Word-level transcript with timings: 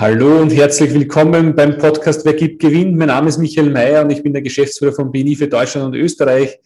Hallo 0.00 0.40
und 0.40 0.48
herzlich 0.48 0.94
willkommen 0.94 1.54
beim 1.54 1.76
Podcast 1.76 2.24
Wer 2.24 2.32
gibt, 2.32 2.62
gewinnt. 2.62 2.96
Mein 2.96 3.08
Name 3.08 3.28
ist 3.28 3.36
Michael 3.36 3.68
Mayer 3.68 4.02
und 4.02 4.08
ich 4.08 4.22
bin 4.22 4.32
der 4.32 4.40
Geschäftsführer 4.40 4.94
von 4.94 5.12
BNI 5.12 5.36
für 5.36 5.46
Deutschland 5.46 5.88
und 5.88 5.94
Österreich. 5.94 6.58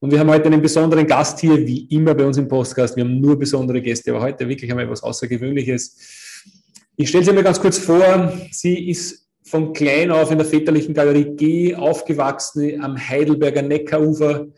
Und 0.00 0.12
wir 0.12 0.20
haben 0.20 0.28
heute 0.28 0.44
einen 0.44 0.60
besonderen 0.60 1.06
Gast 1.06 1.40
hier, 1.40 1.56
wie 1.66 1.86
immer 1.86 2.14
bei 2.14 2.26
uns 2.26 2.36
im 2.36 2.46
Podcast. 2.46 2.94
Wir 2.94 3.04
haben 3.04 3.22
nur 3.22 3.38
besondere 3.38 3.80
Gäste, 3.80 4.10
aber 4.10 4.20
heute 4.20 4.46
wirklich 4.46 4.70
einmal 4.70 4.84
etwas 4.84 5.02
Außergewöhnliches. 5.02 5.96
Ich 6.98 7.08
stelle 7.08 7.24
sie 7.24 7.32
mir 7.32 7.42
ganz 7.42 7.58
kurz 7.58 7.78
vor. 7.78 8.38
Sie 8.50 8.90
ist 8.90 9.30
von 9.44 9.72
klein 9.72 10.10
auf 10.10 10.30
in 10.30 10.36
der 10.36 10.46
väterlichen 10.46 10.92
Galerie 10.92 11.34
G 11.36 11.74
aufgewachsen, 11.74 12.82
am 12.84 12.98
Heidelberger 12.98 13.62
Neckarufer. 13.62 14.48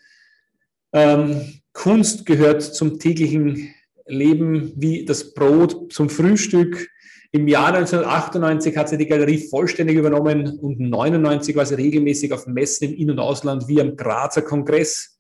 Ähm, 0.93 1.61
Kunst 1.73 2.27
gehört 2.27 2.61
zum 2.63 2.99
täglichen 2.99 3.73
Leben 4.05 4.73
wie 4.75 5.05
das 5.05 5.33
Brot 5.33 5.93
zum 5.93 6.11
Frühstück. 6.11 6.89
Im 7.33 7.49
Jahr 7.49 7.75
1998 7.75 8.77
hat 8.77 8.89
sie 8.89 8.99
die 8.99 9.07
Galerie 9.07 9.39
vollständig 9.39 9.97
übernommen 9.97 10.47
und 10.59 10.81
1999 10.81 11.57
war 11.57 11.67
sie 11.67 11.75
regelmäßig 11.75 12.33
auf 12.33 12.47
Messen 12.47 12.91
im 12.91 12.95
In- 12.95 13.11
und 13.11 13.19
Ausland 13.19 13.67
wie 13.69 13.81
am 13.81 13.97
Grazer 13.97 14.43
Kongress, 14.43 15.19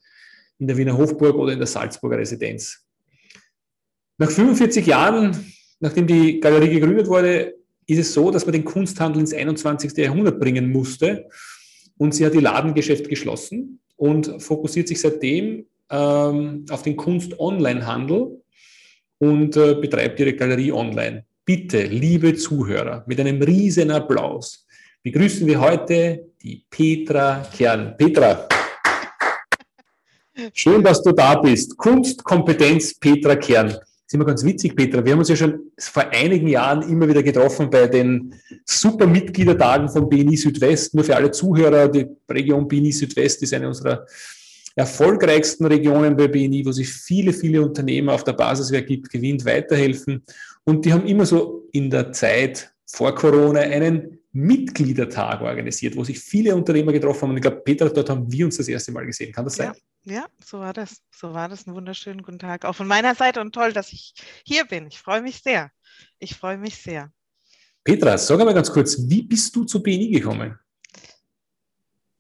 in 0.59 0.67
der 0.67 0.77
Wiener 0.77 0.97
Hofburg 0.97 1.37
oder 1.37 1.53
in 1.53 1.59
der 1.59 1.67
Salzburger 1.67 2.19
Residenz. 2.19 2.87
Nach 4.19 4.31
45 4.31 4.87
Jahren, 4.87 5.53
nachdem 5.81 6.07
die 6.07 6.41
Galerie 6.41 6.71
gegründet 6.71 7.09
wurde, 7.09 7.55
ist 7.87 7.99
es 7.99 8.15
so, 8.15 8.31
dass 8.31 8.47
man 8.47 8.53
den 8.53 8.65
Kunsthandel 8.65 9.21
ins 9.21 9.35
21. 9.35 9.97
Jahrhundert 9.97 10.41
bringen 10.41 10.71
musste. 10.71 11.29
Und 11.99 12.15
sie 12.15 12.27
hat 12.27 12.35
ihr 12.35 12.43
Ladengeschäft 12.43 13.09
geschlossen 13.09 13.81
und 13.97 14.43
fokussiert 14.43 14.89
sich 14.89 15.01
seitdem 15.01 15.67
ähm, 15.91 16.65
auf 16.71 16.83
den 16.83 16.97
Kunst-Online-Handel 16.97 18.43
und 19.19 19.57
äh, 19.57 19.75
betreibt 19.75 20.21
ihre 20.21 20.35
Galerie 20.35 20.73
online. 20.73 21.25
Bitte, 21.49 21.85
liebe 21.85 22.35
Zuhörer, 22.35 23.05
mit 23.07 23.21
einem 23.21 23.41
riesen 23.41 23.93
Applaus 23.93 24.67
begrüßen 25.05 25.47
wir 25.47 25.61
heute 25.61 26.33
die 26.43 26.65
Petra 26.69 27.47
Kern. 27.57 27.95
Petra, 27.97 28.49
schön, 30.53 30.83
dass 30.83 31.01
du 31.05 31.13
da 31.13 31.37
bist. 31.37 31.77
Kunstkompetenz 31.77 32.99
Petra 32.99 33.37
Kern. 33.37 33.69
Das 33.69 33.79
ist 34.09 34.15
immer 34.15 34.25
ganz 34.25 34.43
witzig, 34.43 34.75
Petra. 34.75 35.05
Wir 35.05 35.13
haben 35.13 35.21
uns 35.21 35.29
ja 35.29 35.37
schon 35.37 35.71
vor 35.79 36.09
einigen 36.11 36.49
Jahren 36.49 36.83
immer 36.83 37.07
wieder 37.07 37.23
getroffen 37.23 37.71
bei 37.71 37.87
den 37.87 38.35
super 38.65 39.07
Mitgliedertagen 39.07 39.89
von 39.89 40.09
BNI 40.09 40.37
Südwest. 40.37 40.97
Nur 40.97 41.05
für 41.05 41.15
alle 41.15 41.31
Zuhörer, 41.31 41.87
die 41.87 42.07
Region 42.29 42.67
BNI 42.67 42.91
Südwest 42.91 43.41
ist 43.45 43.55
eine 43.55 43.69
unserer 43.69 44.05
erfolgreichsten 44.75 45.65
Regionen 45.65 46.17
bei 46.17 46.27
BNI, 46.27 46.67
wo 46.67 46.73
sich 46.73 46.93
viele, 46.93 47.33
viele 47.33 47.63
Unternehmer 47.63 48.15
auf 48.15 48.25
der 48.25 48.33
Basis, 48.33 48.73
wer 48.73 48.83
gibt, 48.83 49.11
gewinnt, 49.11 49.45
weiterhelfen. 49.45 50.25
Und 50.69 50.85
die 50.85 50.93
haben 50.93 51.07
immer 51.07 51.25
so 51.25 51.69
in 51.73 51.91
der 51.91 52.13
Zeit 52.13 52.75
vor 52.87 53.15
Corona 53.15 53.61
einen 53.61 54.19
Mitgliedertag 54.33 55.41
organisiert, 55.41 55.97
wo 55.97 56.03
sich 56.03 56.19
viele 56.19 56.55
Unternehmer 56.57 56.93
getroffen 56.93 57.23
haben. 57.23 57.31
Und 57.31 57.37
ich 57.37 57.43
glaube, 57.43 57.61
Peter, 57.61 57.89
dort 57.89 58.11
haben 58.11 58.31
wir 58.31 58.45
uns 58.45 58.57
das 58.57 58.67
erste 58.67 58.91
Mal 58.91 59.07
gesehen. 59.07 59.33
Kann 59.33 59.45
das 59.45 59.55
sein? 59.55 59.73
Ja, 60.03 60.15
ja, 60.15 60.27
so 60.45 60.59
war 60.59 60.73
das. 60.73 61.03
So 61.13 61.33
war 61.33 61.49
das. 61.49 61.67
Einen 61.67 61.77
wunderschönen 61.77 62.23
guten 62.23 62.41
Tag 62.41 62.65
auch 62.65 62.75
von 62.75 62.89
meiner 62.89 63.15
Seite 63.15 63.41
und 63.41 63.55
toll, 63.55 63.73
dass 63.73 63.93
ich 63.93 64.15
hier 64.45 64.65
bin. 64.65 64.89
Ich 64.89 64.99
freue 64.99 65.23
mich 65.23 65.41
sehr. 65.41 65.71
Ich 66.19 66.35
freue 66.35 66.59
mich 66.59 66.77
sehr. 66.77 67.13
Petra, 67.85 68.19
sag 68.19 68.41
einmal 68.41 68.55
ganz 68.55 68.71
kurz, 68.71 68.99
wie 69.09 69.23
bist 69.23 69.55
du 69.55 69.65
zu 69.65 69.81
BNI 69.81 70.11
gekommen? 70.11 70.59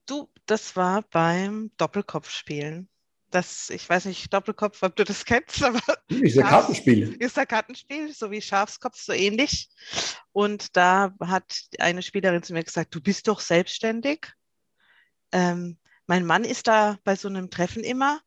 Du, 0.06 0.28
das 0.46 0.76
war 0.76 1.02
beim 1.10 1.72
Doppelkopfspielen 1.76 2.88
das, 3.30 3.70
ich 3.70 3.88
weiß 3.88 4.06
nicht, 4.06 4.32
Doppelkopf, 4.32 4.82
ob 4.82 4.96
du 4.96 5.04
das 5.04 5.24
kennst, 5.24 5.62
aber. 5.64 5.80
Ist 6.08 6.38
ein 6.38 6.46
Kartenspiel. 6.46 7.16
Ist 7.18 7.38
ein 7.38 7.48
Kartenspiel, 7.48 8.12
so 8.12 8.30
wie 8.30 8.40
Schafskopf, 8.40 8.98
so 9.00 9.12
ähnlich. 9.12 9.68
Und 10.32 10.76
da 10.76 11.14
hat 11.20 11.62
eine 11.78 12.02
Spielerin 12.02 12.42
zu 12.42 12.52
mir 12.52 12.64
gesagt: 12.64 12.94
Du 12.94 13.00
bist 13.00 13.28
doch 13.28 13.40
selbstständig. 13.40 14.32
Ähm, 15.32 15.78
mein 16.06 16.24
Mann 16.24 16.44
ist 16.44 16.68
da 16.68 16.98
bei 17.04 17.16
so 17.16 17.28
einem 17.28 17.50
Treffen 17.50 17.82
immer 17.82 18.20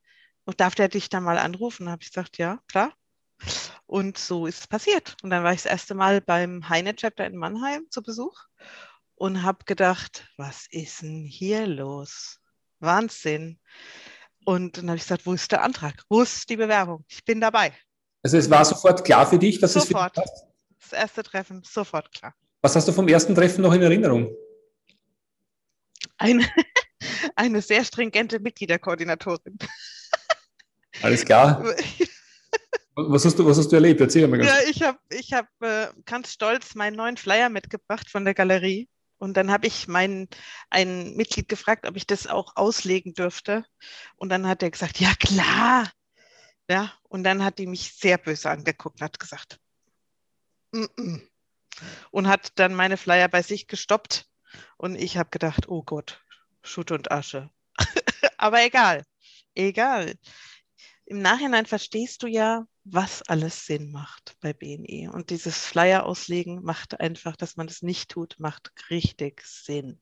und 0.44 0.60
darf 0.60 0.76
der 0.76 0.90
dich 0.90 1.10
da 1.10 1.22
mal 1.22 1.38
anrufen? 1.38 1.86
Da 1.86 1.94
habe 1.94 2.04
ich 2.04 2.10
gesagt: 2.10 2.38
Ja, 2.38 2.60
klar. 2.68 2.94
Und 3.86 4.18
so 4.18 4.46
ist 4.46 4.60
es 4.60 4.68
passiert. 4.68 5.16
Und 5.24 5.30
dann 5.30 5.44
war 5.44 5.54
ich 5.54 5.64
das 5.64 5.72
erste 5.72 5.96
Mal 5.96 6.22
beim 6.22 6.68
Heine 6.68 6.96
Chapter 6.96 7.26
in 7.26 7.38
Mannheim 7.38 7.88
zu 7.90 8.04
Besuch 8.04 8.38
und 9.16 9.44
habe 9.44 9.64
gedacht: 9.66 10.28
Was 10.38 10.68
ist 10.70 11.02
denn 11.02 11.24
hier 11.24 11.66
los? 11.68 12.40
Wahnsinn. 12.80 13.60
Und 14.46 14.78
dann 14.78 14.88
habe 14.90 14.98
ich 14.98 15.04
gesagt, 15.04 15.26
wo 15.26 15.34
ist 15.34 15.52
der 15.52 15.64
Antrag? 15.64 16.04
Wo 16.10 16.22
ist 16.22 16.50
die 16.50 16.58
Bewerbung? 16.58 17.04
Ich 17.08 17.24
bin 17.24 17.42
dabei. 17.42 17.74
Also 18.24 18.38
es 18.38 18.50
war 18.50 18.66
sofort 18.66 19.04
klar 19.06 19.28
für 19.28 19.38
dich, 19.38 19.60
dass 19.60 19.74
sofort. 19.74 20.18
es 20.18 20.24
passt? 20.24 20.46
Das 20.80 20.94
erste 20.94 21.24
Treffen, 21.24 21.62
sofort 21.64 22.12
klar. 22.12 22.34
Was 22.62 22.76
hast 22.76 22.88
du 22.88 22.92
vom 22.92 23.08
ersten 23.08 23.36
Treffen 23.36 23.62
noch 23.62 23.74
in 23.74 23.82
Erinnerung? 23.82 24.36
Eine, 26.18 26.46
eine 27.36 27.62
sehr 27.62 27.84
stringente 27.86 28.40
Mitgliederkoordinatorin. 28.40 29.58
Alles 31.02 31.24
klar. 31.24 31.64
Was 32.96 33.24
hast 33.24 33.40
du, 33.40 33.46
was 33.46 33.58
hast 33.58 33.72
du 33.72 33.76
erlebt? 33.76 34.02
Erzähl 34.02 34.28
mal 34.28 34.38
ganz. 34.38 34.50
Ja, 34.50 34.70
ich 34.70 34.82
habe 34.82 34.98
ich 35.10 35.32
hab, 35.32 35.48
äh, 35.62 35.88
ganz 36.06 36.34
stolz 36.34 36.76
meinen 36.76 36.98
neuen 36.98 37.16
Flyer 37.16 37.48
mitgebracht 37.50 38.10
von 38.10 38.26
der 38.26 38.34
Galerie. 38.34 38.90
Und 39.20 39.36
dann 39.36 39.52
habe 39.52 39.68
ich 39.68 39.88
mein, 39.88 40.28
ein 40.70 41.16
Mitglied 41.16 41.50
gefragt, 41.50 41.86
ob 41.86 41.96
ich 41.98 42.08
das 42.08 42.26
auch 42.26 42.56
auslegen 42.56 43.14
dürfte. 43.14 43.66
Und 44.16 44.30
dann 44.30 44.48
hat 44.48 44.64
er 44.64 44.72
gesagt, 44.72 45.00
ja 45.00 45.14
klar. 45.20 45.92
Ja, 46.70 46.94
und 47.04 47.24
dann 47.24 47.44
hat 47.44 47.60
die 47.60 47.68
mich 47.68 47.94
sehr 47.94 48.18
böse 48.18 48.50
angeguckt 48.50 49.02
und 49.02 49.06
hat 49.06 49.20
gesagt, 49.20 49.60
mm 50.72 50.84
-mm. 50.84 51.30
und 52.12 52.28
hat 52.28 52.58
dann 52.60 52.74
meine 52.76 52.96
Flyer 52.96 53.28
bei 53.28 53.42
sich 53.42 53.68
gestoppt. 53.68 54.28
Und 54.78 54.96
ich 54.96 55.18
habe 55.18 55.30
gedacht, 55.32 55.68
oh 55.68 55.84
Gott, 55.84 56.24
Schutt 56.64 56.92
und 56.92 57.12
Asche. 57.12 57.50
Aber 58.38 58.64
egal, 58.64 59.04
egal. 59.56 60.16
Im 61.06 61.22
Nachhinein 61.22 61.66
verstehst 61.66 62.24
du 62.24 62.28
ja, 62.28 62.66
was 62.92 63.22
alles 63.24 63.66
Sinn 63.66 63.92
macht 63.92 64.36
bei 64.42 64.54
BNI. 64.54 65.10
Und 65.12 65.30
dieses 65.30 65.58
Flyer 65.58 66.06
auslegen 66.06 66.64
macht 66.64 67.00
einfach, 67.00 67.36
dass 67.36 67.58
man 67.58 67.68
das 67.68 67.82
nicht 67.82 68.10
tut, 68.10 68.36
macht 68.40 68.72
richtig 68.90 69.42
Sinn. 69.46 70.00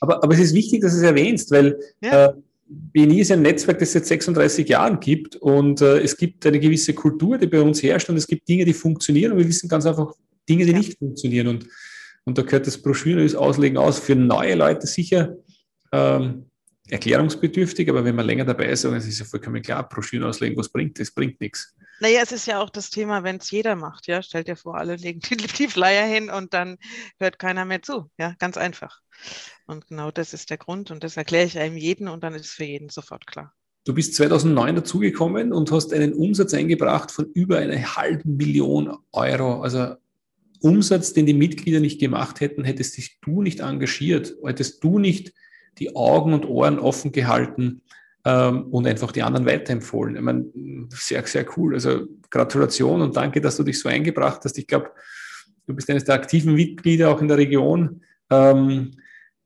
Aber, 0.00 0.22
aber 0.22 0.34
es 0.34 0.40
ist 0.40 0.54
wichtig, 0.54 0.82
dass 0.82 0.92
du 0.92 0.98
es 0.98 1.04
erwähnst, 1.04 1.50
weil 1.50 1.78
ja. 2.02 2.26
äh, 2.26 2.32
BNI 2.68 3.20
ist 3.20 3.32
ein 3.32 3.42
Netzwerk, 3.42 3.78
das 3.78 3.88
es 3.88 3.92
seit 3.94 4.06
36 4.06 4.68
Jahren 4.68 5.00
gibt 5.00 5.36
und 5.36 5.80
äh, 5.80 6.00
es 6.00 6.16
gibt 6.16 6.44
eine 6.46 6.60
gewisse 6.60 6.94
Kultur, 6.94 7.38
die 7.38 7.46
bei 7.46 7.60
uns 7.60 7.82
herrscht 7.82 8.10
und 8.10 8.16
es 8.16 8.26
gibt 8.26 8.48
Dinge, 8.48 8.64
die 8.64 8.74
funktionieren 8.74 9.32
und 9.32 9.38
wir 9.38 9.48
wissen 9.48 9.68
ganz 9.68 9.86
einfach 9.86 10.12
Dinge, 10.48 10.64
die 10.64 10.72
ja. 10.72 10.78
nicht 10.78 10.98
funktionieren. 10.98 11.48
Und, 11.48 11.66
und 12.24 12.36
da 12.36 12.42
gehört 12.42 12.66
das 12.66 12.80
Broschüren 12.80 13.34
auslegen 13.36 13.78
aus 13.78 13.98
für 13.98 14.14
neue 14.14 14.54
Leute 14.54 14.86
sicher. 14.86 15.36
Ähm, 15.92 16.46
erklärungsbedürftig, 16.88 17.88
aber 17.88 18.04
wenn 18.04 18.14
man 18.14 18.26
länger 18.26 18.44
dabei 18.44 18.66
ist, 18.66 18.84
dann 18.84 18.94
ist 18.94 19.08
es 19.08 19.18
ja 19.18 19.24
vollkommen 19.24 19.62
klar, 19.62 19.88
Broschüren 19.88 20.24
auslegen, 20.24 20.56
was 20.56 20.68
bringt 20.68 20.98
das? 20.98 21.10
Bringt 21.10 21.40
nichts. 21.40 21.74
Naja, 22.00 22.20
es 22.22 22.32
ist 22.32 22.46
ja 22.46 22.60
auch 22.60 22.70
das 22.70 22.90
Thema, 22.90 23.24
wenn 23.24 23.36
es 23.36 23.50
jeder 23.50 23.74
macht, 23.74 24.06
ja. 24.06 24.22
Stellt 24.22 24.48
dir 24.48 24.56
vor, 24.56 24.76
alle 24.76 24.96
legen 24.96 25.20
die 25.30 25.68
Flyer 25.68 26.06
hin 26.06 26.30
und 26.30 26.54
dann 26.54 26.78
hört 27.18 27.38
keiner 27.38 27.64
mehr 27.64 27.82
zu. 27.82 28.10
Ja, 28.18 28.34
ganz 28.38 28.56
einfach. 28.56 29.00
Und 29.66 29.88
genau 29.88 30.10
das 30.10 30.32
ist 30.32 30.50
der 30.50 30.58
Grund 30.58 30.90
und 30.90 31.02
das 31.02 31.16
erkläre 31.16 31.46
ich 31.46 31.58
einem 31.58 31.76
jeden 31.76 32.08
und 32.08 32.22
dann 32.22 32.34
ist 32.34 32.46
es 32.46 32.52
für 32.52 32.64
jeden 32.64 32.88
sofort 32.88 33.26
klar. 33.26 33.52
Du 33.84 33.94
bist 33.94 34.14
2009 34.14 34.76
dazugekommen 34.76 35.52
und 35.52 35.72
hast 35.72 35.92
einen 35.92 36.12
Umsatz 36.12 36.54
eingebracht 36.54 37.10
von 37.10 37.26
über 37.32 37.58
eine 37.58 37.96
halbe 37.96 38.28
Million 38.28 38.96
Euro. 39.12 39.62
Also 39.62 39.94
Umsatz, 40.60 41.14
den 41.14 41.26
die 41.26 41.34
Mitglieder 41.34 41.80
nicht 41.80 42.00
gemacht 42.00 42.40
hätten, 42.40 42.64
hättest 42.64 42.96
dich 42.96 43.18
du 43.20 43.42
nicht 43.42 43.60
engagiert, 43.60 44.34
hättest 44.44 44.84
du 44.84 44.98
nicht 44.98 45.32
die 45.78 45.96
Augen 45.96 46.34
und 46.34 46.44
Ohren 46.44 46.78
offen 46.78 47.12
gehalten 47.12 47.82
ähm, 48.24 48.64
und 48.70 48.86
einfach 48.86 49.12
die 49.12 49.22
anderen 49.22 49.46
weiterempfohlen. 49.46 50.16
Ich 50.16 50.22
meine, 50.22 50.46
sehr, 50.90 51.26
sehr 51.26 51.46
cool. 51.56 51.74
Also 51.74 52.06
Gratulation 52.30 53.00
und 53.02 53.16
danke, 53.16 53.40
dass 53.40 53.56
du 53.56 53.62
dich 53.62 53.78
so 53.78 53.88
eingebracht 53.88 54.40
hast. 54.44 54.58
Ich 54.58 54.66
glaube, 54.66 54.90
du 55.66 55.74
bist 55.74 55.88
eines 55.90 56.04
der 56.04 56.14
aktiven 56.14 56.54
Mitglieder 56.54 57.10
auch 57.10 57.20
in 57.20 57.28
der 57.28 57.38
Region. 57.38 58.02
Ähm, 58.30 58.92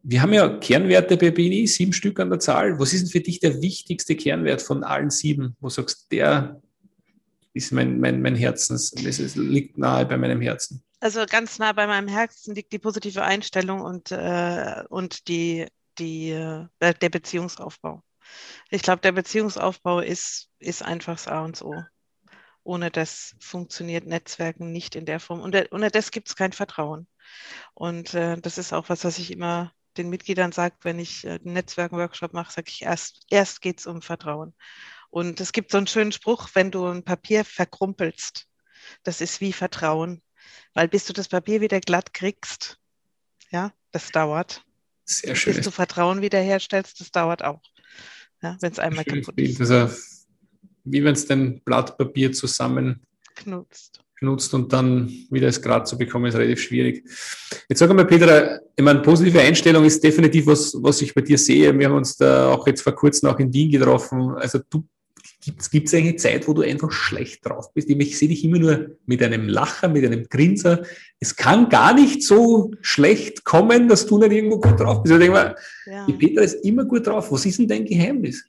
wir 0.02 0.20
haben 0.20 0.32
ja 0.32 0.48
Kernwerte 0.58 1.16
bei 1.16 1.30
BNI, 1.30 1.66
sieben 1.66 1.92
Stück 1.92 2.18
an 2.18 2.30
der 2.30 2.40
Zahl. 2.40 2.78
Was 2.80 2.92
ist 2.92 3.02
denn 3.02 3.10
für 3.10 3.20
dich 3.20 3.38
der 3.38 3.62
wichtigste 3.62 4.16
Kernwert 4.16 4.62
von 4.62 4.82
allen 4.82 5.10
sieben? 5.10 5.56
Wo 5.60 5.68
du 5.68 5.74
sagst, 5.74 6.10
der 6.10 6.60
ist 7.54 7.70
mein, 7.70 8.00
mein, 8.00 8.20
mein 8.20 8.34
Herzens, 8.34 8.90
das 8.90 9.36
liegt 9.36 9.78
nahe 9.78 10.06
bei 10.06 10.16
meinem 10.16 10.40
Herzen? 10.40 10.82
Also 10.98 11.24
ganz 11.28 11.58
nah 11.58 11.72
bei 11.72 11.86
meinem 11.86 12.08
Herzen 12.08 12.54
liegt 12.54 12.72
die 12.72 12.78
positive 12.78 13.22
Einstellung 13.22 13.80
und, 13.80 14.10
äh, 14.10 14.82
und 14.88 15.28
die 15.28 15.66
die, 15.98 16.30
äh, 16.30 16.66
der 16.80 17.08
Beziehungsaufbau. 17.08 18.02
Ich 18.70 18.82
glaube, 18.82 19.00
der 19.00 19.12
Beziehungsaufbau 19.12 20.00
ist, 20.00 20.48
ist 20.58 20.82
einfach 20.82 21.14
das 21.14 21.28
A 21.28 21.44
und 21.44 21.62
O. 21.62 21.82
Ohne 22.64 22.90
das 22.90 23.34
funktioniert 23.40 24.06
Netzwerken 24.06 24.70
nicht 24.70 24.94
in 24.94 25.04
der 25.04 25.20
Form. 25.20 25.40
Und 25.40 25.56
ohne 25.72 25.90
das 25.90 26.10
gibt 26.10 26.28
es 26.28 26.36
kein 26.36 26.52
Vertrauen. 26.52 27.08
Und 27.74 28.14
äh, 28.14 28.38
das 28.40 28.58
ist 28.58 28.72
auch 28.72 28.88
was, 28.88 29.04
was 29.04 29.18
ich 29.18 29.32
immer 29.32 29.72
den 29.96 30.08
Mitgliedern 30.08 30.52
sage, 30.52 30.76
wenn 30.82 30.98
ich 30.98 31.24
äh, 31.24 31.32
einen 31.32 31.54
Netzwerken-Workshop 31.54 32.32
mache, 32.32 32.52
sage 32.52 32.70
ich 32.70 32.82
erst, 32.82 33.26
erst 33.30 33.60
geht 33.60 33.80
es 33.80 33.86
um 33.86 34.00
Vertrauen. 34.00 34.54
Und 35.10 35.40
es 35.40 35.52
gibt 35.52 35.70
so 35.70 35.78
einen 35.78 35.86
schönen 35.86 36.12
Spruch, 36.12 36.48
wenn 36.54 36.70
du 36.70 36.86
ein 36.86 37.04
Papier 37.04 37.44
verkrumpelst, 37.44 38.46
das 39.02 39.20
ist 39.20 39.40
wie 39.40 39.52
Vertrauen. 39.52 40.22
Weil 40.74 40.88
bis 40.88 41.04
du 41.04 41.12
das 41.12 41.28
Papier 41.28 41.60
wieder 41.60 41.80
glatt 41.80 42.14
kriegst, 42.14 42.78
ja, 43.50 43.72
das 43.90 44.10
dauert. 44.10 44.64
Sehr 45.04 45.34
schön. 45.34 45.54
Bis 45.54 45.64
du 45.64 45.70
Vertrauen 45.70 46.22
wiederherstellst, 46.22 47.00
das 47.00 47.10
dauert 47.10 47.44
auch. 47.44 47.60
Ja, 48.42 48.56
wenn 48.60 48.72
es 48.72 48.78
einmal 48.78 49.04
kaputt 49.04 49.38
ist. 49.38 49.60
Also, 49.60 49.94
wie 50.84 51.04
wenn 51.04 51.14
es 51.14 51.26
dein 51.26 51.60
Blatt 51.60 51.96
Papier 51.96 52.32
zusammen 52.32 53.00
knutzt 53.36 54.02
genutzt 54.22 54.54
und 54.54 54.72
dann 54.72 55.08
wieder 55.30 55.48
es 55.48 55.60
gerade 55.60 55.84
zu 55.84 55.98
bekommen, 55.98 56.26
ist 56.26 56.36
relativ 56.36 56.60
schwierig. 56.60 57.04
Jetzt 57.68 57.80
sag 57.80 57.92
mal, 57.92 58.06
Petra, 58.06 58.60
ich 58.76 58.84
meine, 58.84 59.00
positive 59.00 59.40
Einstellung 59.40 59.84
ist 59.84 60.02
definitiv 60.02 60.46
was, 60.46 60.74
was 60.80 61.02
ich 61.02 61.12
bei 61.12 61.22
dir 61.22 61.36
sehe. 61.36 61.76
Wir 61.76 61.88
haben 61.88 61.96
uns 61.96 62.16
da 62.16 62.52
auch 62.52 62.66
jetzt 62.68 62.82
vor 62.82 62.94
kurzem 62.94 63.28
auch 63.28 63.38
in 63.40 63.52
Wien 63.52 63.70
getroffen. 63.70 64.34
Also 64.36 64.60
du 64.70 64.84
gibt 65.42 65.88
es 65.88 65.94
eine 65.94 66.16
Zeit, 66.16 66.46
wo 66.46 66.52
du 66.52 66.62
einfach 66.62 66.92
schlecht 66.92 67.44
drauf 67.44 67.72
bist? 67.74 67.90
Ich 67.90 68.18
sehe 68.18 68.28
dich 68.28 68.44
immer 68.44 68.58
nur 68.58 68.96
mit 69.06 69.22
einem 69.22 69.48
Lacher, 69.48 69.88
mit 69.88 70.04
einem 70.04 70.28
Grinser. 70.28 70.82
Es 71.18 71.34
kann 71.34 71.68
gar 71.68 71.94
nicht 71.94 72.22
so 72.22 72.70
schlecht 72.80 73.44
kommen, 73.44 73.88
dass 73.88 74.06
du 74.06 74.18
nicht 74.18 74.32
irgendwo 74.32 74.60
gut 74.60 74.78
drauf 74.78 75.02
bist. 75.02 75.12
Ich 75.12 75.18
denke 75.18 75.34
mal, 75.34 75.56
ja. 75.86 76.06
die 76.06 76.12
Petra 76.12 76.42
ist 76.42 76.64
immer 76.64 76.84
gut 76.84 77.06
drauf. 77.08 77.32
Was 77.32 77.44
ist 77.44 77.58
denn 77.58 77.68
dein 77.68 77.84
Geheimnis? 77.84 78.44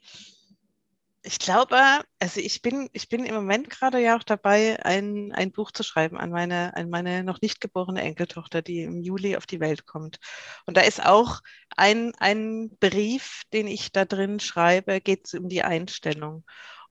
Ich 1.26 1.40
glaube, 1.40 1.78
also 2.20 2.42
ich 2.42 2.62
bin, 2.62 2.90
ich 2.92 3.08
bin 3.08 3.26
im 3.26 3.34
Moment 3.34 3.70
gerade 3.70 3.98
ja 4.00 4.18
auch 4.18 4.24
dabei, 4.24 4.86
ein, 4.86 5.32
ein 5.32 5.54
Buch 5.54 5.72
zu 5.72 5.82
schreiben 5.82 6.18
an 6.18 6.32
meine, 6.32 6.76
an 6.76 6.90
meine 6.90 7.24
noch 7.24 7.40
nicht 7.40 7.62
geborene 7.62 8.02
Enkeltochter, 8.02 8.62
die 8.62 8.82
im 8.82 9.02
Juli 9.02 9.38
auf 9.38 9.46
die 9.46 9.62
Welt 9.62 9.86
kommt. 9.86 10.20
Und 10.66 10.76
da 10.76 10.82
ist 10.82 11.04
auch 11.04 11.40
ein, 11.78 12.12
ein 12.20 12.76
Brief, 12.82 13.44
den 13.54 13.68
ich 13.68 13.94
da 13.94 14.04
drin 14.04 14.42
schreibe, 14.42 15.00
geht 15.00 15.28
es 15.28 15.34
um 15.34 15.48
die 15.48 15.64
Einstellung. 15.64 16.44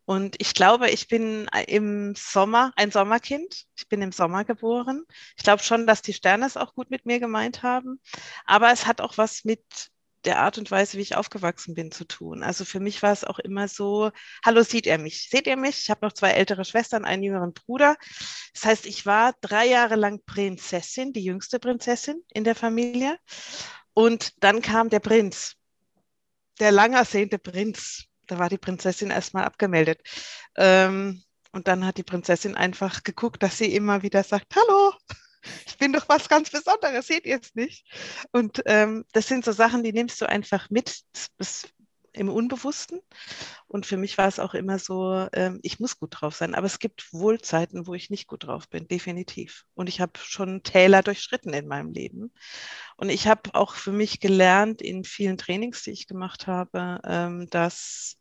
Und 0.04 0.36
ich 0.40 0.54
glaube, 0.54 0.90
ich 0.90 1.08
bin 1.08 1.48
im 1.66 2.14
Sommer 2.16 2.72
ein 2.76 2.90
Sommerkind. 2.90 3.64
Ich 3.76 3.88
bin 3.88 4.02
im 4.02 4.12
Sommer 4.12 4.44
geboren. 4.44 5.04
Ich 5.36 5.44
glaube 5.44 5.62
schon, 5.62 5.86
dass 5.86 6.02
die 6.02 6.12
Sterne 6.12 6.46
es 6.46 6.56
auch 6.56 6.74
gut 6.74 6.90
mit 6.90 7.06
mir 7.06 7.20
gemeint 7.20 7.62
haben. 7.62 8.00
Aber 8.44 8.72
es 8.72 8.86
hat 8.86 9.00
auch 9.00 9.16
was 9.16 9.44
mit 9.44 9.62
der 10.24 10.40
Art 10.40 10.58
und 10.58 10.70
Weise, 10.70 10.98
wie 10.98 11.02
ich 11.02 11.16
aufgewachsen 11.16 11.74
bin, 11.74 11.90
zu 11.90 12.04
tun. 12.04 12.42
Also 12.42 12.64
für 12.64 12.80
mich 12.80 13.02
war 13.02 13.12
es 13.12 13.24
auch 13.24 13.38
immer 13.38 13.68
so, 13.68 14.10
hallo, 14.44 14.62
sieht 14.62 14.86
er 14.86 14.98
mich? 14.98 15.28
Seht 15.28 15.46
ihr 15.46 15.56
mich? 15.56 15.80
Ich 15.80 15.90
habe 15.90 16.06
noch 16.06 16.12
zwei 16.12 16.30
ältere 16.30 16.64
Schwestern, 16.64 17.04
einen 17.04 17.22
jüngeren 17.22 17.52
Bruder. 17.52 17.96
Das 18.54 18.64
heißt, 18.64 18.86
ich 18.86 19.04
war 19.06 19.34
drei 19.40 19.66
Jahre 19.66 19.96
lang 19.96 20.20
Prinzessin, 20.24 21.12
die 21.12 21.24
jüngste 21.24 21.58
Prinzessin 21.58 22.22
in 22.28 22.44
der 22.44 22.54
Familie. 22.54 23.18
Und 23.94 24.42
dann 24.42 24.62
kam 24.62 24.90
der 24.90 25.00
Prinz, 25.00 25.54
der 26.60 26.72
lang 26.72 26.92
ersehnte 26.94 27.38
Prinz. 27.38 28.04
Da 28.32 28.38
war 28.38 28.48
die 28.48 28.56
Prinzessin 28.56 29.10
erstmal 29.10 29.44
abgemeldet. 29.44 30.00
Ähm, 30.56 31.22
und 31.52 31.68
dann 31.68 31.84
hat 31.84 31.98
die 31.98 32.02
Prinzessin 32.02 32.54
einfach 32.54 33.02
geguckt, 33.02 33.42
dass 33.42 33.58
sie 33.58 33.74
immer 33.74 34.02
wieder 34.02 34.22
sagt, 34.22 34.54
hallo, 34.56 34.94
ich 35.66 35.76
bin 35.76 35.92
doch 35.92 36.08
was 36.08 36.30
ganz 36.30 36.48
Besonderes, 36.48 37.06
seht 37.06 37.26
ihr 37.26 37.38
es 37.42 37.54
nicht? 37.54 37.84
Und 38.32 38.62
ähm, 38.64 39.04
das 39.12 39.26
sind 39.28 39.44
so 39.44 39.52
Sachen, 39.52 39.82
die 39.82 39.92
nimmst 39.92 40.18
du 40.22 40.26
einfach 40.26 40.70
mit 40.70 41.02
bis 41.36 41.68
im 42.14 42.28
Unbewussten. 42.28 43.00
Und 43.66 43.86
für 43.86 43.96
mich 43.96 44.18
war 44.18 44.28
es 44.28 44.38
auch 44.38 44.54
immer 44.54 44.78
so, 44.78 45.28
ähm, 45.32 45.60
ich 45.62 45.80
muss 45.80 45.98
gut 45.98 46.20
drauf 46.20 46.34
sein. 46.34 46.54
Aber 46.54 46.66
es 46.66 46.78
gibt 46.78 47.12
wohl 47.12 47.40
Zeiten, 47.40 47.86
wo 47.86 47.94
ich 47.94 48.10
nicht 48.10 48.26
gut 48.26 48.44
drauf 48.46 48.68
bin, 48.68 48.86
definitiv. 48.86 49.64
Und 49.74 49.88
ich 49.88 50.00
habe 50.00 50.12
schon 50.18 50.62
Täler 50.62 51.02
durchschritten 51.02 51.52
in 51.54 51.66
meinem 51.66 51.92
Leben. 51.92 52.32
Und 52.96 53.08
ich 53.08 53.26
habe 53.26 53.54
auch 53.54 53.74
für 53.74 53.92
mich 53.92 54.20
gelernt 54.20 54.82
in 54.82 55.04
vielen 55.04 55.38
Trainings, 55.38 55.82
die 55.82 55.92
ich 55.92 56.06
gemacht 56.06 56.46
habe, 56.46 57.00
ähm, 57.04 57.48
dass, 57.50 58.18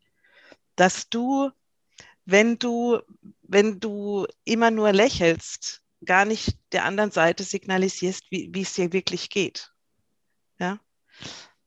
dass 0.82 1.10
du, 1.10 1.52
wenn 2.26 2.58
du, 2.58 3.02
wenn 3.44 3.80
du 3.80 4.26
immer 4.46 4.72
nur 4.72 4.92
lächelst, 4.92 5.84
gar 6.04 6.26
nicht 6.26 6.58
der 6.72 6.86
anderen 6.86 7.12
Seite 7.12 7.44
signalisierst, 7.44 8.32
wie, 8.32 8.50
wie 8.52 8.64
es 8.64 8.74
dir 8.74 8.92
wirklich 8.92 9.30
geht. 9.30 9.72
Ja. 10.58 10.80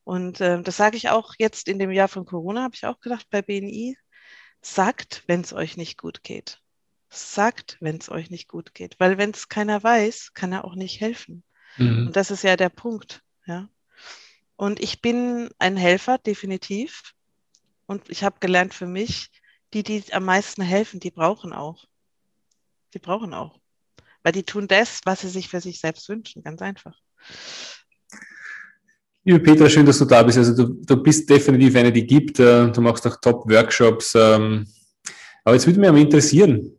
Und 0.02 0.40
äh, 0.40 0.60
das 0.62 0.76
sage 0.76 0.96
ich 0.96 1.10
auch 1.10 1.34
jetzt 1.38 1.68
in 1.68 1.78
dem 1.78 1.92
Jahr 1.92 2.08
von 2.08 2.24
Corona, 2.24 2.64
habe 2.64 2.74
ich 2.74 2.86
auch 2.86 2.98
gedacht 2.98 3.28
bei 3.30 3.40
BNI, 3.40 3.96
sagt, 4.62 5.22
wenn 5.28 5.42
es 5.42 5.52
euch 5.52 5.76
nicht 5.76 5.96
gut 5.96 6.24
geht. 6.24 6.60
Sagt, 7.08 7.76
wenn 7.78 7.98
es 7.98 8.10
euch 8.10 8.30
nicht 8.30 8.48
gut 8.48 8.74
geht. 8.74 8.98
Weil 8.98 9.16
wenn 9.16 9.30
es 9.30 9.48
keiner 9.48 9.80
weiß, 9.80 10.34
kann 10.34 10.50
er 10.50 10.64
auch 10.64 10.74
nicht 10.74 11.00
helfen. 11.00 11.44
Mhm. 11.76 12.08
Und 12.08 12.16
das 12.16 12.32
ist 12.32 12.42
ja 12.42 12.56
der 12.56 12.68
Punkt. 12.68 13.22
Ja. 13.46 13.68
Und 14.56 14.80
ich 14.80 15.00
bin 15.00 15.50
ein 15.60 15.76
Helfer, 15.76 16.18
definitiv. 16.18 17.14
Und 17.86 18.08
ich 18.08 18.24
habe 18.24 18.36
gelernt 18.40 18.74
für 18.74 18.86
mich, 18.86 19.30
die, 19.72 19.82
die 19.82 20.02
am 20.12 20.24
meisten 20.24 20.62
helfen, 20.62 21.00
die 21.00 21.10
brauchen 21.10 21.52
auch. 21.52 21.84
Die 22.94 22.98
brauchen 22.98 23.34
auch. 23.34 23.60
Weil 24.22 24.32
die 24.32 24.44
tun 24.44 24.68
das, 24.68 25.00
was 25.04 25.20
sie 25.20 25.28
sich 25.28 25.48
für 25.48 25.60
sich 25.60 25.80
selbst 25.80 26.08
wünschen, 26.08 26.42
ganz 26.42 26.62
einfach. 26.62 26.98
Liebe 29.24 29.40
Petra, 29.40 29.68
schön, 29.68 29.86
dass 29.86 29.98
du 29.98 30.04
da 30.04 30.22
bist. 30.22 30.38
Also 30.38 30.54
du, 30.54 30.74
du 30.84 31.02
bist 31.02 31.28
definitiv 31.28 31.74
eine, 31.76 31.92
die 31.92 32.06
gibt. 32.06 32.38
Äh, 32.38 32.70
du 32.70 32.80
machst 32.80 33.06
auch 33.06 33.16
Top-Workshops. 33.20 34.14
Ähm, 34.14 34.66
aber 35.44 35.54
jetzt 35.54 35.66
würde 35.66 35.80
mich 35.80 35.88
aber 35.88 35.98
interessieren, 35.98 36.78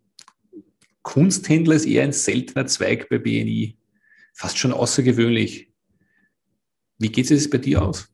Kunsthändler 1.01 1.75
ist 1.75 1.85
eher 1.85 2.03
ein 2.03 2.13
seltener 2.13 2.65
Zweig 2.65 3.09
bei 3.09 3.17
BNI. 3.17 3.77
Fast 4.33 4.57
schon 4.57 4.71
außergewöhnlich. 4.71 5.71
Wie 6.97 7.09
geht 7.09 7.29
es 7.29 7.49
bei 7.49 7.57
dir 7.57 7.81
aus? 7.81 8.07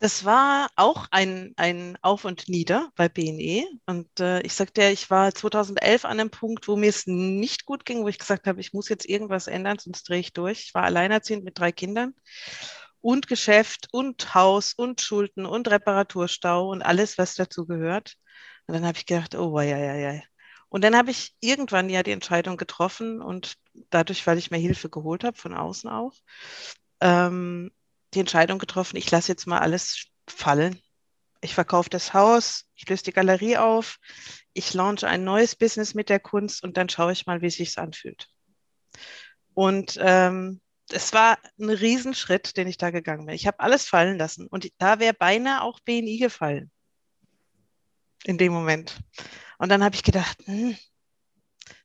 Das 0.00 0.24
war 0.24 0.70
auch 0.76 1.06
ein, 1.10 1.52
ein 1.56 1.98
Auf 2.00 2.24
und 2.24 2.48
Nieder 2.48 2.90
bei 2.96 3.10
BNE. 3.10 3.66
Und 3.84 4.08
äh, 4.18 4.40
ich 4.40 4.54
sagte 4.54 4.80
ja, 4.82 4.90
ich 4.90 5.10
war 5.10 5.34
2011 5.34 6.06
an 6.06 6.18
einem 6.18 6.30
Punkt, 6.30 6.68
wo 6.68 6.76
mir 6.76 6.88
es 6.88 7.06
nicht 7.06 7.66
gut 7.66 7.84
ging, 7.84 8.02
wo 8.02 8.08
ich 8.08 8.18
gesagt 8.18 8.46
habe, 8.46 8.60
ich 8.60 8.72
muss 8.72 8.88
jetzt 8.88 9.06
irgendwas 9.06 9.46
ändern, 9.46 9.78
sonst 9.78 10.08
drehe 10.08 10.20
ich 10.20 10.32
durch. 10.32 10.62
Ich 10.64 10.74
war 10.74 10.84
alleinerziehend 10.84 11.44
mit 11.44 11.58
drei 11.58 11.70
Kindern 11.70 12.14
und 13.02 13.28
Geschäft 13.28 13.88
und 13.92 14.34
Haus 14.34 14.72
und 14.72 15.02
Schulden 15.02 15.44
und 15.44 15.68
Reparaturstau 15.70 16.70
und 16.70 16.82
alles, 16.82 17.18
was 17.18 17.34
dazu 17.34 17.66
gehört. 17.66 18.14
Und 18.66 18.74
dann 18.74 18.86
habe 18.86 18.96
ich 18.96 19.06
gedacht, 19.06 19.34
oh, 19.34 19.60
ja, 19.60 19.78
ja, 19.78 19.96
ja. 19.96 20.20
Und 20.70 20.82
dann 20.84 20.96
habe 20.96 21.10
ich 21.10 21.34
irgendwann 21.40 21.90
ja 21.90 22.02
die 22.02 22.12
Entscheidung 22.12 22.56
getroffen 22.56 23.20
und 23.20 23.56
dadurch, 23.90 24.26
weil 24.26 24.38
ich 24.38 24.50
mir 24.50 24.58
Hilfe 24.58 24.88
geholt 24.88 25.24
habe, 25.24 25.36
von 25.36 25.52
außen 25.54 25.90
auch, 25.90 26.14
ähm, 27.00 27.70
die 28.14 28.20
Entscheidung 28.20 28.58
getroffen, 28.58 28.96
ich 28.96 29.10
lasse 29.10 29.32
jetzt 29.32 29.46
mal 29.46 29.58
alles 29.58 30.06
fallen. 30.28 30.80
Ich 31.42 31.54
verkaufe 31.54 31.88
das 31.88 32.12
Haus, 32.12 32.66
ich 32.74 32.88
löse 32.88 33.04
die 33.04 33.12
Galerie 33.12 33.56
auf, 33.56 33.98
ich 34.52 34.74
launche 34.74 35.08
ein 35.08 35.24
neues 35.24 35.56
Business 35.56 35.94
mit 35.94 36.08
der 36.10 36.20
Kunst 36.20 36.62
und 36.62 36.76
dann 36.76 36.88
schaue 36.88 37.12
ich 37.12 37.26
mal, 37.26 37.40
wie 37.40 37.46
es 37.46 37.54
sich 37.54 37.78
anfühlt. 37.78 38.28
Und 39.54 39.98
ähm, 40.00 40.60
es 40.90 41.12
war 41.12 41.38
ein 41.58 41.70
Riesenschritt, 41.70 42.56
den 42.56 42.68
ich 42.68 42.76
da 42.76 42.90
gegangen 42.90 43.26
bin. 43.26 43.34
Ich 43.34 43.46
habe 43.46 43.60
alles 43.60 43.86
fallen 43.86 44.18
lassen 44.18 44.46
und 44.46 44.70
da 44.78 44.98
wäre 44.98 45.14
beinahe 45.14 45.62
auch 45.62 45.80
BNI 45.80 46.18
gefallen. 46.18 46.70
In 48.24 48.36
dem 48.36 48.52
Moment. 48.52 48.98
Und 49.56 49.70
dann 49.70 49.82
habe 49.82 49.94
ich 49.94 50.02
gedacht, 50.02 50.36
hm, 50.44 50.76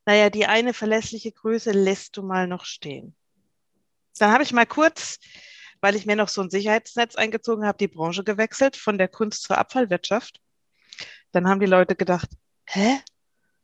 naja, 0.06 0.30
die 0.30 0.46
eine 0.46 0.74
verlässliche 0.74 1.32
Größe 1.32 1.72
lässt 1.72 2.18
du 2.18 2.24
mal 2.24 2.48
noch 2.48 2.66
stehen. 2.66 3.16
Dann 4.18 4.32
habe 4.32 4.44
ich 4.44 4.54
mal 4.54 4.66
kurz 4.66 5.18
weil 5.86 5.96
ich 5.96 6.08
mir 6.08 6.16
noch 6.16 6.30
so 6.30 6.42
ein 6.42 6.50
Sicherheitsnetz 6.50 7.16
eingezogen 7.16 7.64
habe, 7.64 7.78
die 7.78 7.88
Branche 7.88 8.24
gewechselt 8.24 8.76
von 8.76 8.98
der 8.98 9.08
Kunst 9.08 9.44
zur 9.44 9.60
Abfallwirtschaft. 9.60 10.42
Dann 11.32 11.48
haben 11.48 11.60
die 11.60 11.68
Leute 11.68 11.96
gedacht, 11.96 12.28
hä? 12.66 12.98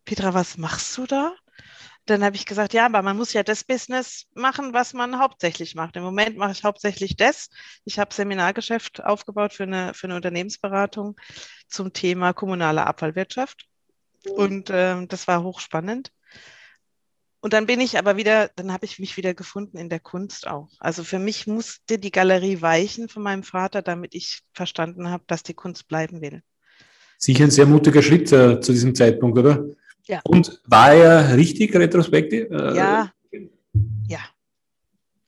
Petra, 0.06 0.36
was 0.36 0.56
machst 0.56 0.96
du 1.00 1.08
da? 1.08 1.34
Dann 2.06 2.24
habe 2.24 2.36
ich 2.36 2.46
gesagt, 2.46 2.74
ja, 2.74 2.86
aber 2.86 3.02
man 3.02 3.18
muss 3.18 3.34
ja 3.34 3.42
das 3.42 3.64
Business 3.64 4.28
machen, 4.36 4.72
was 4.72 4.94
man 4.94 5.18
hauptsächlich 5.18 5.74
macht. 5.74 5.96
Im 5.96 6.04
Moment 6.04 6.38
mache 6.38 6.52
ich 6.52 6.64
hauptsächlich 6.64 7.18
das. 7.18 7.50
Ich 7.86 7.98
habe 7.98 8.14
Seminargeschäft 8.14 9.04
aufgebaut 9.04 9.54
für 9.54 9.64
eine, 9.64 9.96
für 9.96 10.06
eine 10.06 10.16
Unternehmensberatung 10.16 11.20
zum 11.70 11.92
Thema 11.92 12.34
kommunale 12.34 12.86
Abfallwirtschaft. 12.86 13.66
Und 14.30 14.70
äh, 14.70 15.08
das 15.08 15.28
war 15.28 15.42
hochspannend. 15.42 16.12
Und 17.42 17.54
dann 17.54 17.66
bin 17.66 17.82
ich 17.82 17.98
aber 17.98 18.18
wieder, 18.18 18.52
dann 18.56 18.72
habe 18.72 18.86
ich 18.86 19.00
mich 19.00 19.18
wieder 19.18 19.34
gefunden 19.34 19.78
in 19.78 19.90
der 19.90 20.00
Kunst 20.00 20.48
auch. 20.48 20.70
Also 20.80 21.04
für 21.04 21.18
mich 21.18 21.48
musste 21.48 21.98
die 21.98 22.12
Galerie 22.12 22.62
weichen 22.62 23.10
von 23.10 23.24
meinem 23.24 23.42
Vater, 23.42 23.82
damit 23.82 24.14
ich 24.14 24.42
verstanden 24.54 25.10
habe, 25.10 25.24
dass 25.26 25.42
die 25.42 25.56
Kunst 25.56 25.88
bleiben 25.88 26.22
will. 26.22 26.44
Sicher 27.18 27.46
ein 27.46 27.52
sehr 27.52 27.66
mutiger 27.66 28.04
Schritt 28.04 28.32
äh, 28.32 28.62
zu 28.62 28.72
diesem 28.72 28.94
Zeitpunkt, 28.94 29.40
oder? 29.40 29.66
Ja. 30.06 30.22
Und 30.24 30.62
war 30.66 30.94
er 30.94 31.36
richtig 31.36 31.76
retrospektiv? 31.76 32.48
Äh, 32.52 32.76
ja. 32.76 33.12
Ja. 34.08 34.20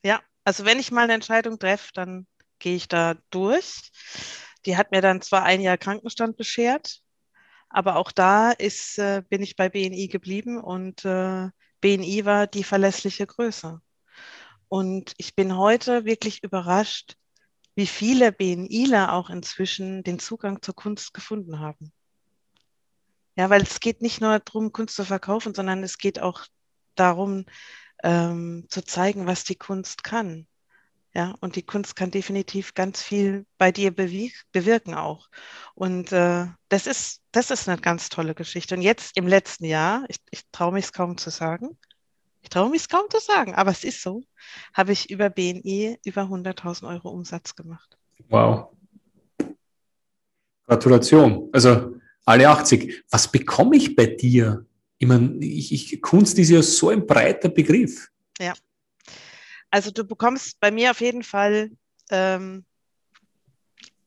Ja. 0.04 0.20
Also 0.44 0.66
wenn 0.66 0.80
ich 0.80 0.92
mal 0.92 1.04
eine 1.04 1.14
Entscheidung 1.14 1.58
treffe, 1.58 1.90
dann 1.96 2.28
gehe 2.60 2.76
ich 2.76 2.88
da 2.88 3.16
durch. 3.32 3.92
Die 4.68 4.78
hat 4.78 4.92
mir 4.92 5.02
dann 5.02 5.22
zwar 5.22 5.44
ein 5.44 5.62
Jahr 5.62 5.78
Krankenstand 5.78 6.38
beschert, 6.38 7.02
aber 7.70 7.96
auch 7.96 8.12
da 8.12 8.52
ist, 8.52 9.00
äh, 9.00 9.24
bin 9.28 9.42
ich 9.42 9.56
bei 9.56 9.68
BNI 9.70 10.08
geblieben 10.10 10.60
und 10.60 11.06
äh, 11.06 11.50
BNI 11.84 12.24
war 12.24 12.48
die 12.48 12.64
verlässliche 12.64 13.28
Größe. 13.28 13.82
Und 14.70 15.14
ich 15.18 15.36
bin 15.36 15.58
heute 15.58 16.06
wirklich 16.06 16.42
überrascht, 16.42 17.18
wie 17.76 17.88
viele 17.88 18.32
BNIler 18.32 19.12
auch 19.12 19.30
inzwischen 19.30 20.02
den 20.02 20.18
Zugang 20.18 20.62
zur 20.62 20.76
Kunst 20.76 21.14
gefunden 21.14 21.60
haben. 21.60 21.92
Ja, 23.36 23.50
weil 23.50 23.64
es 23.64 23.82
geht 23.82 24.02
nicht 24.02 24.22
nur 24.22 24.40
darum, 24.40 24.72
Kunst 24.72 24.96
zu 24.96 25.04
verkaufen, 25.04 25.54
sondern 25.54 25.84
es 25.84 25.98
geht 25.98 26.22
auch 26.22 26.46
darum, 26.96 27.46
ähm, 28.02 28.66
zu 28.70 28.86
zeigen, 28.86 29.28
was 29.28 29.44
die 29.44 29.58
Kunst 29.58 30.06
kann. 30.06 30.48
Ja, 31.16 31.36
und 31.42 31.56
die 31.56 31.64
Kunst 31.64 31.96
kann 31.96 32.10
definitiv 32.10 32.74
ganz 32.74 33.02
viel 33.04 33.46
bei 33.60 33.72
dir 33.72 33.92
bewirken 33.92 34.96
auch. 34.96 35.30
Und 35.76 36.12
äh, 36.12 36.48
das 36.70 36.88
ist, 36.88 37.22
das 37.32 37.52
ist 37.52 37.70
eine 37.70 37.80
ganz 37.80 38.10
tolle 38.10 38.34
Geschichte. 38.34 38.74
Und 38.76 38.82
jetzt 38.82 39.16
im 39.16 39.28
letzten 39.28 39.66
Jahr, 39.66 40.06
ich, 40.08 40.18
ich 40.32 40.42
traue 40.52 40.74
mich 40.74 40.86
es 40.86 40.94
kaum 40.94 41.18
zu 41.18 41.30
sagen, 41.30 41.78
ich 42.42 42.50
traue 42.50 42.72
mich 42.72 42.82
es 42.82 42.90
kaum 42.90 43.06
zu 43.10 43.20
sagen, 43.20 43.54
aber 43.54 43.70
es 43.70 43.84
ist 43.84 44.02
so, 44.02 44.24
habe 44.74 44.92
ich 44.92 45.12
über 45.12 45.30
BNI 45.30 46.00
über 46.04 46.24
100.000 46.24 46.88
Euro 46.88 47.10
Umsatz 47.10 47.56
gemacht. 47.56 47.96
Wow. 48.30 48.70
Gratulation. 50.66 51.50
Also 51.52 51.96
alle 52.26 52.50
80. 52.50 53.04
Was 53.12 53.32
bekomme 53.32 53.78
ich 53.78 53.96
bei 53.96 54.08
dir? 54.08 54.66
Ich 54.98 55.08
meine, 55.08 55.38
ich, 55.46 55.72
ich, 55.74 56.02
Kunst 56.02 56.40
ist 56.40 56.50
ja 56.50 56.62
so 56.62 56.90
ein 56.90 57.06
breiter 57.06 57.50
Begriff. 57.50 58.10
Ja. 58.40 58.54
Also 59.74 59.90
du 59.90 60.04
bekommst 60.04 60.60
bei 60.60 60.70
mir 60.70 60.92
auf 60.92 61.02
jeden 61.02 61.24
Fall, 61.24 61.72
ähm, 62.12 62.64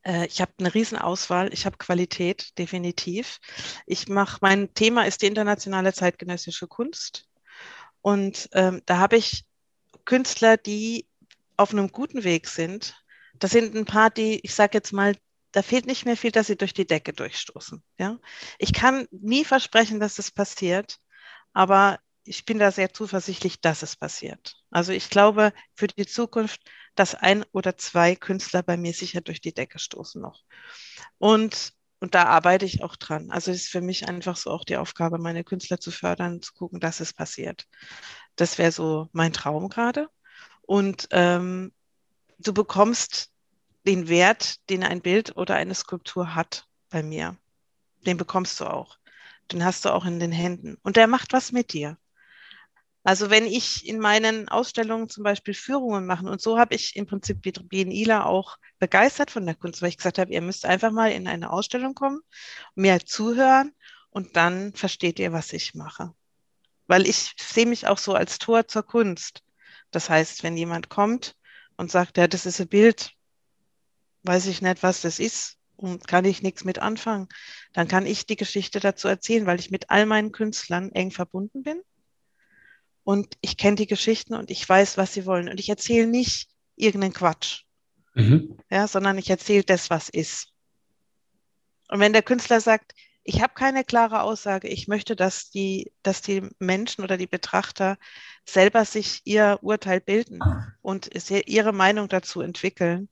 äh, 0.04 0.25
ich 0.26 0.40
habe 0.40 0.52
eine 0.61 0.73
Riesenauswahl, 0.73 1.52
ich 1.52 1.66
habe 1.66 1.76
Qualität, 1.76 2.56
definitiv. 2.56 3.40
Ich 3.85 4.06
mache, 4.06 4.38
mein 4.42 4.73
Thema 4.75 5.08
ist 5.08 5.23
die 5.23 5.26
internationale 5.26 5.92
zeitgenössische 5.92 6.68
Kunst. 6.68 7.28
Und 8.00 8.49
ähm, 8.52 8.80
da 8.87 8.99
habe 8.99 9.16
ich 9.16 9.44
Künstler, 10.04 10.56
die 10.56 11.08
auf 11.56 11.73
einem 11.73 11.90
guten 11.90 12.23
Weg 12.23 12.46
sind. 12.46 13.02
Das 13.40 13.50
sind 13.50 13.75
ein 13.75 13.87
paar, 13.87 14.11
die, 14.11 14.38
ich 14.44 14.54
sage 14.54 14.78
jetzt 14.78 14.92
mal, 14.92 15.16
da 15.50 15.62
fehlt 15.62 15.87
nicht 15.87 16.04
mehr 16.04 16.16
viel, 16.16 16.30
dass 16.30 16.46
sie 16.46 16.56
durch 16.56 16.75
die 16.75 16.87
Decke 16.87 17.12
durchstoßen. 17.12 17.82
Ja? 17.99 18.20
Ich 18.61 18.73
kann 18.73 19.08
nie 19.11 19.44
versprechen, 19.44 19.99
dass 19.99 20.20
es 20.20 20.30
passiert, 20.30 21.00
aber 21.52 21.99
ich 22.26 22.45
bin 22.45 22.59
da 22.59 22.71
sehr 22.71 22.92
zuversichtlich, 22.92 23.61
dass 23.61 23.83
es 23.83 23.97
passiert. 23.97 24.56
Also 24.71 24.92
ich 24.92 25.11
glaube 25.11 25.52
für 25.75 25.87
die 25.87 26.06
Zukunft, 26.06 26.61
dass 26.95 27.14
ein 27.14 27.45
oder 27.52 27.76
zwei 27.76 28.16
Künstler 28.16 28.62
bei 28.62 28.76
mir 28.76 28.92
sicher 28.92 29.21
durch 29.21 29.40
die 29.40 29.54
Decke 29.54 29.78
stoßen 29.78 30.21
noch. 30.21 30.45
Und, 31.18 31.73
und 32.00 32.14
da 32.14 32.25
arbeite 32.25 32.64
ich 32.64 32.83
auch 32.83 32.97
dran. 32.97 33.30
Also 33.30 33.50
es 33.50 33.62
ist 33.62 33.68
für 33.68 33.80
mich 33.80 34.09
einfach 34.09 34.37
so 34.37 34.50
auch 34.50 34.64
die 34.64 34.76
Aufgabe, 34.76 35.18
meine 35.18 35.45
Künstler 35.45 35.78
zu 35.78 35.90
fördern, 35.90 36.42
zu 36.42 36.52
gucken, 36.54 36.80
dass 36.80 37.00
es 37.00 37.12
passiert. 37.12 37.66
Das 38.35 38.59
wäre 38.59 38.73
so 38.73 39.09
mein 39.12 39.33
Traum 39.33 39.68
gerade. 39.68 40.09
Und 40.62 41.09
ähm, 41.12 41.73
du 42.38 42.52
bekommst 42.52 43.30
den 43.87 44.09
Wert, 44.09 44.68
den 44.68 44.83
ein 44.83 45.00
Bild 45.00 45.37
oder 45.37 45.54
eine 45.54 45.75
Skulptur 45.75 46.35
hat 46.35 46.66
bei 46.90 47.02
mir. 47.02 47.37
Den 48.04 48.16
bekommst 48.16 48.59
du 48.61 48.64
auch. 48.64 48.99
Den 49.52 49.64
hast 49.64 49.85
du 49.85 49.90
auch 49.90 50.04
in 50.04 50.18
den 50.18 50.33
Händen. 50.33 50.76
Und 50.83 50.97
der 50.97 51.06
macht 51.06 51.33
was 51.33 51.52
mit 51.52 51.73
dir. 51.73 51.97
Also 53.06 53.30
wenn 53.30 53.46
ich 53.46 53.86
in 53.86 54.00
meinen 54.00 54.48
Ausstellungen 54.48 55.08
zum 55.08 55.22
Beispiel 55.22 55.54
Führungen 55.54 56.06
mache, 56.06 56.26
und 56.26 56.40
so 56.40 56.58
habe 56.58 56.75
ich 56.75 56.96
im 56.96 57.06
Prinzip 57.06 57.40
BNILA 57.40 58.25
auch 58.25 58.56
begeistert 58.80 59.30
von 59.30 59.46
der 59.46 59.54
Kunst, 59.54 59.80
weil 59.80 59.90
ich 59.90 59.96
gesagt 59.96 60.18
habe, 60.18 60.32
ihr 60.32 60.42
müsst 60.42 60.66
einfach 60.66 60.90
mal 60.90 61.12
in 61.12 61.28
eine 61.28 61.50
Ausstellung 61.50 61.94
kommen, 61.94 62.18
mir 62.75 62.98
zuhören 62.98 63.70
und 64.10 64.34
dann 64.34 64.75
versteht 64.75 65.20
ihr, 65.20 65.32
was 65.32 65.52
ich 65.52 65.76
mache. 65.76 66.14
Weil 66.88 67.06
ich 67.06 67.36
sehe 67.38 67.66
mich 67.66 67.86
auch 67.86 67.98
so 67.98 68.14
als 68.14 68.40
Tor 68.40 68.66
zur 68.66 68.82
Kunst. 68.82 69.44
Das 69.92 70.10
heißt, 70.10 70.42
wenn 70.42 70.56
jemand 70.56 70.88
kommt 70.88 71.36
und 71.76 71.92
sagt, 71.92 72.18
ja, 72.18 72.26
das 72.26 72.44
ist 72.44 72.60
ein 72.60 72.66
Bild, 72.66 73.12
weiß 74.25 74.46
ich 74.46 74.62
nicht, 74.62 74.82
was 74.82 75.02
das 75.02 75.20
ist 75.20 75.58
und 75.76 76.08
kann 76.08 76.25
ich 76.25 76.42
nichts 76.42 76.64
mit 76.64 76.80
anfangen, 76.80 77.28
dann 77.72 77.86
kann 77.86 78.04
ich 78.04 78.26
die 78.26 78.34
Geschichte 78.34 78.80
dazu 78.80 79.06
erzählen, 79.06 79.46
weil 79.46 79.60
ich 79.60 79.70
mit 79.70 79.90
all 79.90 80.06
meinen 80.06 80.32
Künstlern 80.32 80.90
eng 80.90 81.12
verbunden 81.12 81.62
bin. 81.62 81.80
Und 83.06 83.38
ich 83.40 83.56
kenne 83.56 83.76
die 83.76 83.86
Geschichten 83.86 84.34
und 84.34 84.50
ich 84.50 84.68
weiß, 84.68 84.96
was 84.96 85.14
sie 85.14 85.26
wollen. 85.26 85.48
Und 85.48 85.60
ich 85.60 85.68
erzähle 85.68 86.08
nicht 86.08 86.48
irgendeinen 86.75 87.12
Quatsch, 87.12 87.62
mhm. 88.14 88.58
ja, 88.68 88.88
sondern 88.88 89.16
ich 89.16 89.30
erzähle 89.30 89.62
das, 89.62 89.90
was 89.90 90.08
ist. 90.08 90.48
Und 91.86 92.00
wenn 92.00 92.12
der 92.12 92.25
Künstler 92.25 92.60
sagt, 92.60 92.94
ich 93.22 93.42
habe 93.42 93.54
keine 93.54 93.84
klare 93.84 94.22
Aussage, 94.22 94.66
ich 94.66 94.88
möchte, 94.88 95.14
dass 95.14 95.50
die, 95.50 95.92
dass 96.02 96.20
die 96.20 96.48
Menschen 96.58 97.04
oder 97.04 97.16
die 97.16 97.28
Betrachter 97.28 97.96
selber 98.44 98.84
sich 98.84 99.20
ihr 99.22 99.60
Urteil 99.62 100.00
bilden 100.00 100.40
und 100.82 101.08
ihre 101.30 101.72
Meinung 101.72 102.08
dazu 102.08 102.40
entwickeln, 102.40 103.08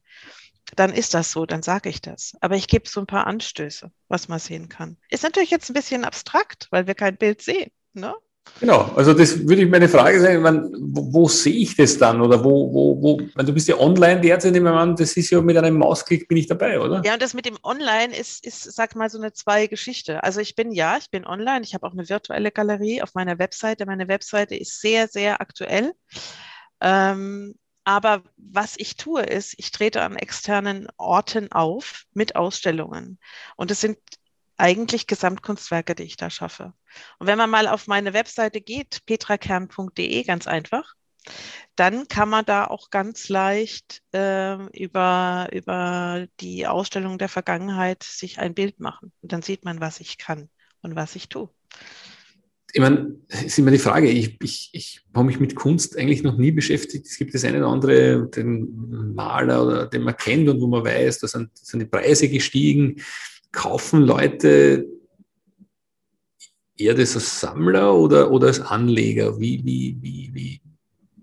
dann 0.74 0.92
ist 0.92 1.14
das 1.14 1.30
so, 1.30 1.46
dann 1.46 1.62
sage 1.62 1.88
ich 1.88 2.00
das. 2.00 2.34
Aber 2.40 2.56
ich 2.56 2.66
gebe 2.66 2.88
so 2.88 2.98
ein 2.98 3.06
paar 3.06 3.28
Anstöße, 3.28 3.92
was 4.08 4.26
man 4.26 4.40
sehen 4.40 4.68
kann. 4.68 4.96
Ist 5.08 5.22
natürlich 5.22 5.50
jetzt 5.50 5.70
ein 5.70 5.74
bisschen 5.74 6.04
abstrakt, 6.04 6.66
weil 6.72 6.88
wir 6.88 6.96
kein 6.96 7.16
Bild 7.16 7.42
sehen. 7.42 7.70
Ne? 7.92 8.12
Genau, 8.60 8.92
also 8.94 9.12
das 9.12 9.46
würde 9.48 9.62
ich 9.62 9.70
meine 9.70 9.88
Frage 9.88 10.20
sein, 10.20 10.40
meine, 10.40 10.70
wo, 10.78 11.12
wo, 11.12 11.28
sehe 11.28 11.54
ich 11.54 11.76
das 11.76 11.98
dann 11.98 12.20
oder 12.20 12.42
wo, 12.44 12.72
wo, 12.72 13.02
wo, 13.02 13.20
meine, 13.34 13.46
du 13.46 13.52
bist 13.52 13.66
ja 13.68 13.78
online 13.78 14.20
derzeit, 14.20 14.52
nehme 14.52 14.70
ich 14.70 14.76
an, 14.76 14.94
das 14.94 15.16
ist 15.16 15.30
ja 15.30 15.40
mit 15.40 15.56
einem 15.56 15.76
Mausklick 15.76 16.28
bin 16.28 16.38
ich 16.38 16.46
dabei, 16.46 16.78
oder? 16.78 17.02
Ja, 17.04 17.14
und 17.14 17.22
das 17.22 17.34
mit 17.34 17.46
dem 17.46 17.58
Online 17.64 18.16
ist, 18.16 18.46
ist, 18.46 18.62
sag 18.62 18.94
mal, 18.94 19.10
so 19.10 19.18
eine 19.18 19.32
zwei 19.32 19.66
Geschichte. 19.66 20.22
Also 20.22 20.40
ich 20.40 20.54
bin, 20.54 20.70
ja, 20.70 20.96
ich 20.96 21.10
bin 21.10 21.26
online, 21.26 21.62
ich 21.62 21.74
habe 21.74 21.86
auch 21.86 21.92
eine 21.92 22.08
virtuelle 22.08 22.52
Galerie 22.52 23.02
auf 23.02 23.14
meiner 23.14 23.38
Webseite. 23.38 23.86
Meine 23.86 24.08
Webseite 24.08 24.54
ist 24.54 24.80
sehr, 24.80 25.08
sehr 25.08 25.40
aktuell. 25.40 25.92
Ähm, 26.80 27.54
aber 27.84 28.22
was 28.36 28.74
ich 28.78 28.96
tue, 28.96 29.22
ist, 29.22 29.54
ich 29.58 29.70
trete 29.70 30.02
an 30.02 30.16
externen 30.16 30.88
Orten 30.96 31.52
auf 31.52 32.04
mit 32.14 32.36
Ausstellungen. 32.36 33.18
Und 33.56 33.70
es 33.70 33.80
sind 33.80 33.98
eigentlich 34.56 35.06
Gesamtkunstwerke, 35.06 35.94
die 35.94 36.04
ich 36.04 36.16
da 36.16 36.30
schaffe. 36.30 36.73
Und 37.18 37.26
wenn 37.26 37.38
man 37.38 37.50
mal 37.50 37.68
auf 37.68 37.87
meine 37.87 38.12
Webseite 38.12 38.61
geht, 38.61 39.04
petrakern.de, 39.06 40.23
ganz 40.25 40.46
einfach, 40.46 40.94
dann 41.76 42.06
kann 42.08 42.28
man 42.28 42.44
da 42.44 42.66
auch 42.66 42.90
ganz 42.90 43.28
leicht 43.28 44.02
äh, 44.12 44.56
über, 44.76 45.49
über 45.52 46.26
die 46.40 46.66
Ausstellung 46.66 47.18
der 47.18 47.28
Vergangenheit 47.28 48.02
sich 48.02 48.38
ein 48.38 48.54
Bild 48.54 48.78
machen. 48.78 49.12
Und 49.23 49.32
dann 49.32 49.42
sieht 49.42 49.64
man, 49.64 49.80
was 49.80 50.00
ich 50.00 50.18
kann 50.18 50.49
und 50.82 50.94
was 50.94 51.16
ich 51.16 51.28
tue 51.28 51.50
ich 52.75 52.80
meine, 52.80 53.14
ist 53.28 53.56
immer 53.56 53.70
die 53.70 53.78
Frage, 53.78 54.11
ich, 54.11 54.37
ich, 54.42 54.70
ich 54.73 55.00
habe 55.14 55.26
mich 55.26 55.38
mit 55.38 55.54
Kunst 55.54 55.96
eigentlich 55.96 56.25
noch 56.25 56.37
nie 56.37 56.50
beschäftigt. 56.50 57.06
Es 57.06 57.16
gibt 57.16 57.32
das 57.32 57.44
eine 57.44 57.58
oder 57.58 57.68
andere, 57.68 58.28
den 58.30 59.14
Maler, 59.14 59.64
oder 59.64 59.87
den 59.87 60.02
man 60.02 60.16
kennt 60.16 60.49
und 60.49 60.61
wo 60.61 60.66
man 60.66 60.84
weiß, 60.84 61.20
da 61.20 61.28
sind, 61.28 61.50
sind 61.56 61.78
die 61.78 61.87
Preise 61.87 62.28
gestiegen. 62.28 63.00
Kaufen 63.54 64.02
Leute 64.02 64.87
eher 66.76 66.94
das 66.94 67.14
als 67.14 67.40
Sammler 67.40 67.94
oder, 67.94 68.30
oder 68.30 68.49
als 68.49 68.61
Anleger? 68.61 69.38
Wie, 69.38 69.64
wie, 69.64 69.96
wie, 70.00 70.30
wie, 70.32 70.61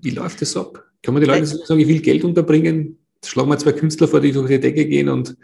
wie 0.01 0.09
läuft 0.09 0.41
das 0.41 0.55
ab? 0.55 0.83
Kann 1.03 1.13
man 1.13 1.21
die 1.21 1.29
Leute 1.29 1.45
sagen, 1.45 1.79
ich 1.79 1.87
will 1.87 2.01
Geld 2.01 2.23
unterbringen? 2.23 2.97
Schlagen 3.23 3.49
wir 3.49 3.57
zwei 3.57 3.73
Künstler 3.73 4.07
vor, 4.07 4.21
die 4.21 4.31
durch 4.31 4.47
die 4.47 4.59
Decke 4.59 4.85
gehen 4.85 5.09
und 5.09 5.35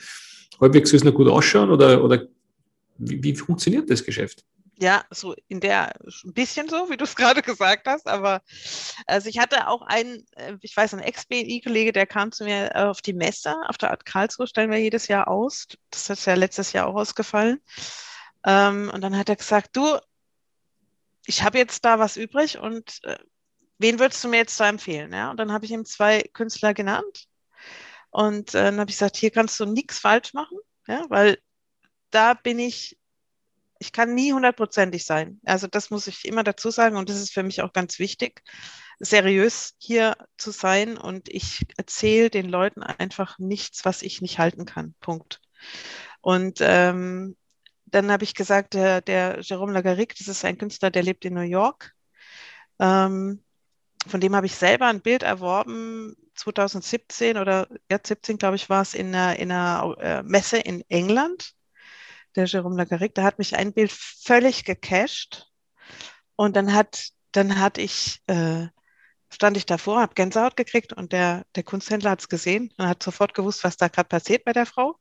halbwegs 0.59 0.89
soll 0.89 0.97
es 0.97 1.03
noch 1.03 1.13
gut 1.13 1.27
ausschauen? 1.27 1.69
Oder, 1.69 2.03
oder 2.03 2.25
wie, 2.97 3.21
wie 3.21 3.35
funktioniert 3.35 3.89
das 3.89 4.03
Geschäft? 4.03 4.45
Ja, 4.79 5.03
so 5.09 5.35
in 5.47 5.59
der, 5.59 5.93
ein 6.23 6.33
bisschen 6.33 6.69
so, 6.69 6.89
wie 6.89 6.97
du 6.97 7.03
es 7.03 7.15
gerade 7.15 7.41
gesagt 7.41 7.87
hast, 7.87 8.07
aber 8.07 8.41
also 9.07 9.27
ich 9.27 9.39
hatte 9.39 9.67
auch 9.67 9.81
einen, 9.81 10.25
äh, 10.35 10.55
ich 10.61 10.75
weiß, 10.77 10.93
ein 10.93 10.99
Ex-BNI-Kollege, 10.99 11.91
der 11.91 12.05
kam 12.05 12.31
zu 12.31 12.43
mir 12.43 12.71
auf 12.75 13.01
die 13.01 13.13
Messe, 13.13 13.55
auf 13.67 13.77
der 13.77 13.91
Art 13.91 14.05
Karlsruhe 14.05 14.47
stellen 14.47 14.71
wir 14.71 14.77
jedes 14.77 15.07
Jahr 15.07 15.27
aus. 15.27 15.67
Das 15.89 16.09
ist 16.09 16.25
ja 16.25 16.35
letztes 16.35 16.73
Jahr 16.73 16.87
auch 16.87 16.95
ausgefallen. 16.95 17.59
Ähm, 18.45 18.91
und 18.93 19.01
dann 19.01 19.17
hat 19.17 19.29
er 19.29 19.35
gesagt, 19.35 19.75
du, 19.75 19.97
ich 21.25 21.43
habe 21.43 21.57
jetzt 21.57 21.83
da 21.83 21.99
was 21.99 22.17
übrig 22.17 22.59
und 22.59 22.99
äh, 23.03 23.17
wen 23.79 23.99
würdest 23.99 24.23
du 24.23 24.29
mir 24.29 24.37
jetzt 24.37 24.59
da 24.59 24.69
empfehlen? 24.69 25.11
Ja? 25.13 25.31
Und 25.31 25.37
dann 25.37 25.51
habe 25.51 25.65
ich 25.65 25.71
ihm 25.71 25.85
zwei 25.85 26.21
Künstler 26.33 26.73
genannt 26.73 27.27
und 28.09 28.55
äh, 28.55 28.63
dann 28.63 28.79
habe 28.79 28.89
ich 28.89 28.95
gesagt, 28.97 29.17
hier 29.17 29.31
kannst 29.31 29.59
du 29.59 29.65
nichts 29.65 29.99
falsch 29.99 30.33
machen, 30.33 30.57
ja, 30.87 31.05
weil 31.09 31.37
da 32.09 32.33
bin 32.33 32.59
ich 32.59 32.97
ich 33.79 33.91
kann 33.91 34.13
nie 34.13 34.33
hundertprozentig 34.33 35.05
sein. 35.05 35.39
Also 35.45 35.67
das 35.67 35.89
muss 35.89 36.07
ich 36.07 36.25
immer 36.25 36.43
dazu 36.43 36.69
sagen 36.69 36.97
und 36.97 37.09
das 37.09 37.17
ist 37.17 37.33
für 37.33 37.43
mich 37.43 37.61
auch 37.61 37.73
ganz 37.73 37.99
wichtig, 37.99 38.43
seriös 38.99 39.75
hier 39.77 40.15
zu 40.37 40.51
sein 40.51 40.97
und 40.97 41.29
ich 41.29 41.65
erzähle 41.77 42.29
den 42.29 42.49
Leuten 42.49 42.83
einfach 42.83 43.37
nichts, 43.39 43.85
was 43.85 44.01
ich 44.01 44.21
nicht 44.21 44.39
halten 44.39 44.65
kann. 44.65 44.95
Punkt. 44.99 45.41
Und 46.21 46.59
ähm, 46.61 47.37
dann 47.85 48.11
habe 48.11 48.23
ich 48.23 48.33
gesagt, 48.33 48.73
der, 48.73 49.01
der 49.01 49.39
Jerome 49.41 49.73
Lagaric, 49.73 50.15
das 50.17 50.27
ist 50.27 50.43
ein 50.45 50.57
Künstler, 50.57 50.91
der 50.91 51.03
lebt 51.03 51.25
in 51.25 51.33
New 51.33 51.41
York. 51.41 51.93
Ähm, 52.79 53.43
von 54.05 54.21
dem 54.21 54.35
habe 54.35 54.45
ich 54.45 54.55
selber 54.55 54.87
ein 54.87 55.01
Bild 55.01 55.23
erworben, 55.23 56.15
2017 56.35 57.37
oder 57.37 57.67
ja, 57.91 57.99
17, 58.01 58.37
glaube 58.37 58.55
ich, 58.55 58.69
war 58.69 58.81
es 58.81 58.93
in 58.93 59.07
einer, 59.07 59.37
in 59.37 59.51
einer 59.51 59.95
äh, 59.99 60.23
Messe 60.23 60.57
in 60.57 60.83
England, 60.89 61.53
der 62.37 62.47
Jérôme 62.47 62.77
Lagaric, 62.77 63.15
da 63.15 63.23
hat 63.23 63.39
mich 63.39 63.55
ein 63.55 63.73
Bild 63.73 63.91
völlig 63.91 64.63
gecached. 64.63 65.47
Und 66.35 66.55
dann 66.55 66.73
hat, 66.73 67.09
dann 67.31 67.59
hatte 67.59 67.81
ich, 67.81 68.21
äh, 68.27 68.67
stand 69.29 69.57
ich 69.57 69.65
davor, 69.65 70.01
habe 70.01 70.13
Gänsehaut 70.13 70.55
gekriegt 70.55 70.93
und 70.93 71.11
der, 71.11 71.45
der 71.55 71.63
Kunsthändler 71.63 72.11
hat 72.11 72.21
es 72.21 72.29
gesehen 72.29 72.71
und 72.77 72.87
hat 72.87 73.03
sofort 73.03 73.33
gewusst, 73.33 73.63
was 73.63 73.75
da 73.75 73.87
gerade 73.87 74.07
passiert 74.07 74.45
bei 74.45 74.53
der 74.53 74.65
Frau 74.65 74.97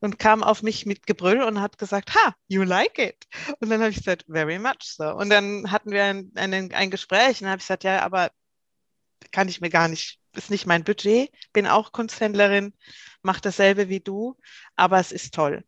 und 0.00 0.18
kam 0.18 0.44
auf 0.44 0.62
mich 0.62 0.86
mit 0.86 1.06
Gebrüll 1.06 1.42
und 1.42 1.60
hat 1.60 1.78
gesagt, 1.78 2.14
ha, 2.14 2.34
you 2.48 2.62
like 2.62 2.98
it. 2.98 3.26
Und 3.60 3.70
dann 3.70 3.80
habe 3.80 3.90
ich 3.90 3.96
gesagt, 3.96 4.26
very 4.28 4.58
much 4.58 4.82
so. 4.82 5.04
Und 5.14 5.30
dann 5.30 5.70
hatten 5.70 5.90
wir 5.90 6.04
ein, 6.04 6.30
ein, 6.36 6.72
ein 6.72 6.90
Gespräch 6.90 7.40
und 7.40 7.48
habe 7.48 7.58
ich 7.58 7.64
gesagt, 7.64 7.84
ja, 7.84 8.02
aber 8.02 8.30
kann 9.32 9.48
ich 9.48 9.60
mir 9.60 9.70
gar 9.70 9.88
nicht, 9.88 10.20
ist 10.34 10.50
nicht 10.50 10.66
mein 10.66 10.84
Budget, 10.84 11.30
bin 11.52 11.66
auch 11.66 11.92
Kunsthändlerin, 11.92 12.74
mache 13.22 13.40
dasselbe 13.40 13.88
wie 13.88 14.00
du, 14.00 14.36
aber 14.76 15.00
es 15.00 15.12
ist 15.12 15.34
toll. 15.34 15.64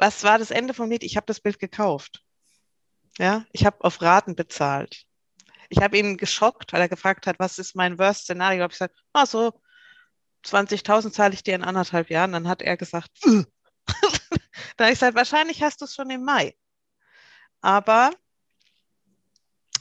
Was 0.00 0.24
war 0.24 0.38
das 0.38 0.50
Ende 0.50 0.72
vom 0.72 0.88
Lied? 0.88 1.04
Ich 1.04 1.16
habe 1.16 1.26
das 1.26 1.40
Bild 1.40 1.58
gekauft. 1.58 2.24
Ja, 3.18 3.44
ich 3.52 3.66
habe 3.66 3.84
auf 3.84 4.00
Raten 4.00 4.34
bezahlt. 4.34 5.04
Ich 5.68 5.82
habe 5.82 5.98
ihn 5.98 6.16
geschockt, 6.16 6.72
weil 6.72 6.80
er 6.80 6.88
gefragt 6.88 7.26
hat, 7.26 7.38
was 7.38 7.58
ist 7.58 7.76
mein 7.76 7.98
Worst-Szenario? 7.98 8.56
Ich 8.56 8.62
habe 8.62 8.72
gesagt, 8.72 8.96
so 9.26 9.60
20.000 10.46 11.12
zahle 11.12 11.34
ich 11.34 11.42
dir 11.42 11.54
in 11.54 11.62
anderthalb 11.62 12.08
Jahren. 12.08 12.32
Dann 12.32 12.48
hat 12.48 12.62
er 12.62 12.78
gesagt, 12.78 13.10
dann 13.24 13.44
habe 14.80 14.92
ich 14.92 14.98
gesagt, 14.98 15.16
wahrscheinlich 15.16 15.62
hast 15.62 15.82
du 15.82 15.84
es 15.84 15.94
schon 15.94 16.08
im 16.08 16.24
Mai. 16.24 16.56
Aber 17.60 18.10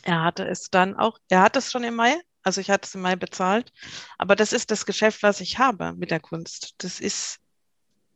er 0.04 0.22
hatte 0.26 0.46
es 0.46 0.70
dann 0.70 0.98
auch, 0.98 1.18
er 1.30 1.44
hat 1.44 1.56
es 1.56 1.72
schon 1.72 1.86
im 1.86 1.96
Mai, 1.96 2.20
also 2.44 2.60
ich 2.60 2.70
hatte 2.70 2.88
es 2.88 2.94
im 2.94 3.02
Mai 3.02 3.16
bezahlt. 3.16 3.72
Aber 4.18 4.36
das 4.36 4.52
ist 4.52 4.70
das 4.70 4.86
Geschäft, 4.86 5.24
was 5.24 5.40
ich 5.40 5.60
habe 5.60 5.94
mit 5.94 6.12
der 6.12 6.20
Kunst. 6.20 6.76
Das 6.80 7.00
ist 7.00 7.40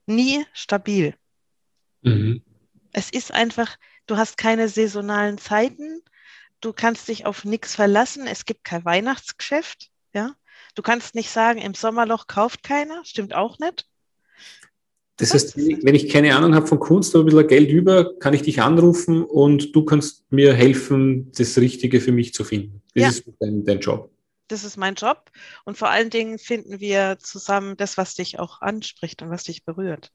nie 0.05 0.45
stabil. 0.51 1.17
Mhm. 2.03 2.41
Es 2.91 3.09
ist 3.09 3.31
einfach, 3.31 3.77
du 4.05 4.17
hast 4.17 4.37
keine 4.37 4.69
saisonalen 4.69 5.37
Zeiten, 5.37 6.01
du 6.61 6.73
kannst 6.73 7.07
dich 7.07 7.25
auf 7.25 7.43
nichts 7.43 7.75
verlassen, 7.75 8.27
es 8.27 8.45
gibt 8.45 8.63
kein 8.63 8.85
Weihnachtsgeschäft, 8.85 9.89
ja. 10.13 10.35
Du 10.75 10.81
kannst 10.81 11.15
nicht 11.15 11.29
sagen, 11.29 11.59
im 11.59 11.73
Sommerloch 11.73 12.27
kauft 12.27 12.63
keiner, 12.63 13.03
stimmt 13.05 13.33
auch 13.33 13.59
nicht. 13.59 13.87
Das 15.17 15.33
heißt, 15.33 15.55
wenn 15.57 15.95
ich 15.95 16.09
keine 16.09 16.35
Ahnung 16.35 16.55
habe 16.55 16.65
von 16.65 16.79
Kunst, 16.79 17.13
aber 17.13 17.23
ein 17.23 17.27
bisschen 17.27 17.47
Geld 17.47 17.69
über, 17.69 18.17
kann 18.17 18.33
ich 18.33 18.41
dich 18.41 18.61
anrufen 18.61 19.23
und 19.23 19.75
du 19.75 19.85
kannst 19.85 20.31
mir 20.31 20.53
helfen, 20.53 21.31
das 21.33 21.57
Richtige 21.57 22.01
für 22.01 22.11
mich 22.11 22.33
zu 22.33 22.43
finden. 22.43 22.81
Das 22.95 23.03
ja. 23.03 23.09
ist 23.09 23.23
dein, 23.39 23.63
dein 23.63 23.79
Job 23.79 24.09
das 24.49 24.63
ist 24.63 24.77
mein 24.77 24.93
Job. 24.93 25.31
Und 25.65 25.77
vor 25.77 25.89
allen 25.89 26.11
Dingen 26.11 26.37
finden 26.37 26.79
wir 26.79 27.17
zusammen 27.19 27.75
das, 27.75 27.97
was 27.97 28.13
dich 28.13 28.37
auch 28.39 28.61
anspricht 28.61 29.23
und 29.23 29.31
was 29.31 29.43
dich 29.45 29.65
berührt 29.65 30.11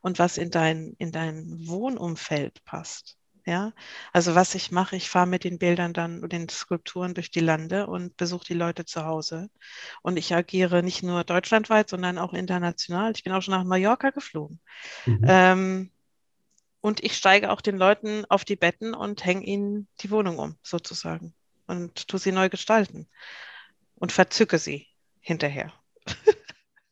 und 0.00 0.18
was 0.18 0.38
in 0.38 0.50
dein, 0.50 0.94
in 0.98 1.12
dein 1.12 1.66
Wohnumfeld 1.66 2.64
passt. 2.64 3.16
Ja, 3.46 3.72
also 4.12 4.34
was 4.34 4.54
ich 4.54 4.70
mache, 4.72 4.94
ich 4.94 5.08
fahre 5.08 5.26
mit 5.26 5.42
den 5.42 5.58
Bildern 5.58 5.94
dann 5.94 6.22
und 6.22 6.34
den 6.34 6.50
Skulpturen 6.50 7.14
durch 7.14 7.30
die 7.30 7.40
Lande 7.40 7.86
und 7.86 8.14
besuche 8.18 8.44
die 8.44 8.54
Leute 8.54 8.84
zu 8.84 9.06
Hause. 9.06 9.48
Und 10.02 10.18
ich 10.18 10.34
agiere 10.34 10.82
nicht 10.82 11.02
nur 11.02 11.24
deutschlandweit, 11.24 11.88
sondern 11.88 12.18
auch 12.18 12.34
international. 12.34 13.12
Ich 13.16 13.24
bin 13.24 13.32
auch 13.32 13.40
schon 13.40 13.54
nach 13.54 13.64
Mallorca 13.64 14.10
geflogen. 14.10 14.60
Mhm. 15.06 15.24
Ähm, 15.26 15.90
und 16.82 17.02
ich 17.02 17.16
steige 17.16 17.50
auch 17.50 17.62
den 17.62 17.78
Leuten 17.78 18.26
auf 18.26 18.44
die 18.44 18.56
Betten 18.56 18.92
und 18.92 19.24
hänge 19.24 19.46
ihnen 19.46 19.88
die 20.02 20.10
Wohnung 20.10 20.38
um, 20.38 20.56
sozusagen. 20.62 21.32
Und 21.66 22.06
tue 22.06 22.20
sie 22.20 22.32
neu 22.32 22.50
gestalten 22.50 23.08
und 23.94 24.12
verzücke 24.12 24.58
sie 24.58 24.88
hinterher. 25.20 25.72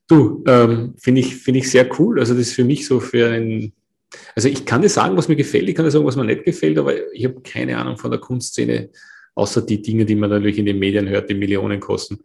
Du, 0.09 0.45
ähm, 0.47 0.95
finde 0.99 1.21
ich, 1.21 1.37
find 1.37 1.57
ich 1.57 1.71
sehr 1.71 1.89
cool. 1.99 2.21
Also 2.21 2.35
das 2.35 2.49
ist 2.49 2.55
für 2.55 2.65
mich 2.65 2.87
so 2.87 3.01
für 3.01 3.31
ein, 3.31 3.73
also 4.35 4.49
ich 4.49 4.65
kann 4.65 4.83
dir 4.83 4.89
sagen, 4.89 5.17
was 5.17 5.29
mir 5.29 5.37
gefällt, 5.37 5.69
ich 5.69 5.75
kann 5.75 5.85
dir 5.85 5.91
sagen, 5.91 6.05
was 6.05 6.17
mir 6.17 6.25
nicht 6.25 6.45
gefällt, 6.45 6.79
aber 6.79 7.13
ich 7.13 7.25
habe 7.25 7.41
keine 7.41 7.77
Ahnung 7.77 7.99
von 7.99 8.11
der 8.11 8.21
Kunstszene, 8.21 8.91
außer 9.35 9.63
die 9.63 9.83
Dinge, 9.83 10.05
die 10.05 10.15
man 10.15 10.31
natürlich 10.31 10.59
in 10.59 10.67
den 10.67 10.79
Medien 10.79 11.09
hört, 11.09 11.29
die 11.29 11.35
Millionen 11.35 11.81
kosten. 11.81 12.21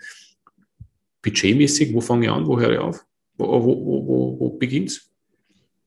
Budgetmäßig, 1.23 1.93
wo 1.93 2.01
fange 2.01 2.27
ich 2.27 2.31
an, 2.31 2.45
wo 2.45 2.59
höre 2.59 2.73
ich 2.73 2.79
auf? 2.79 3.03
Wo, 3.37 3.47
wo, 3.47 3.85
wo, 3.85 4.07
wo, 4.07 4.39
wo 4.39 4.49
beginnt's? 4.51 5.09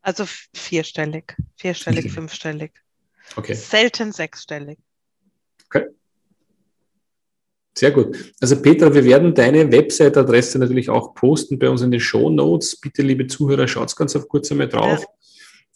Also 0.03 0.25
vierstellig, 0.53 1.35
vierstellig, 1.57 2.13
fünfstellig. 2.13 2.73
Okay. 3.37 3.55
Selten 3.55 4.13
sechsstellig. 4.13 4.79
Sehr 7.77 7.91
gut. 7.91 8.35
Also 8.41 8.61
Petra, 8.63 8.95
wir 8.95 9.05
werden 9.05 9.35
deine 9.35 9.71
Website-Adresse 9.71 10.59
natürlich 10.59 10.89
auch 10.89 11.15
posten 11.15 11.59
bei 11.59 11.69
uns 11.69 11.83
in 11.83 11.91
den 11.91 12.01
Show 12.01 12.31
Notes. 12.31 12.77
Bitte, 12.77 13.03
liebe 13.03 13.27
Zuhörer, 13.27 13.67
schaut 13.67 13.95
ganz 13.97 14.15
auf 14.15 14.29
kurz 14.29 14.51
einmal 14.53 14.69
drauf. 14.69 15.01
Ja. 15.01 15.07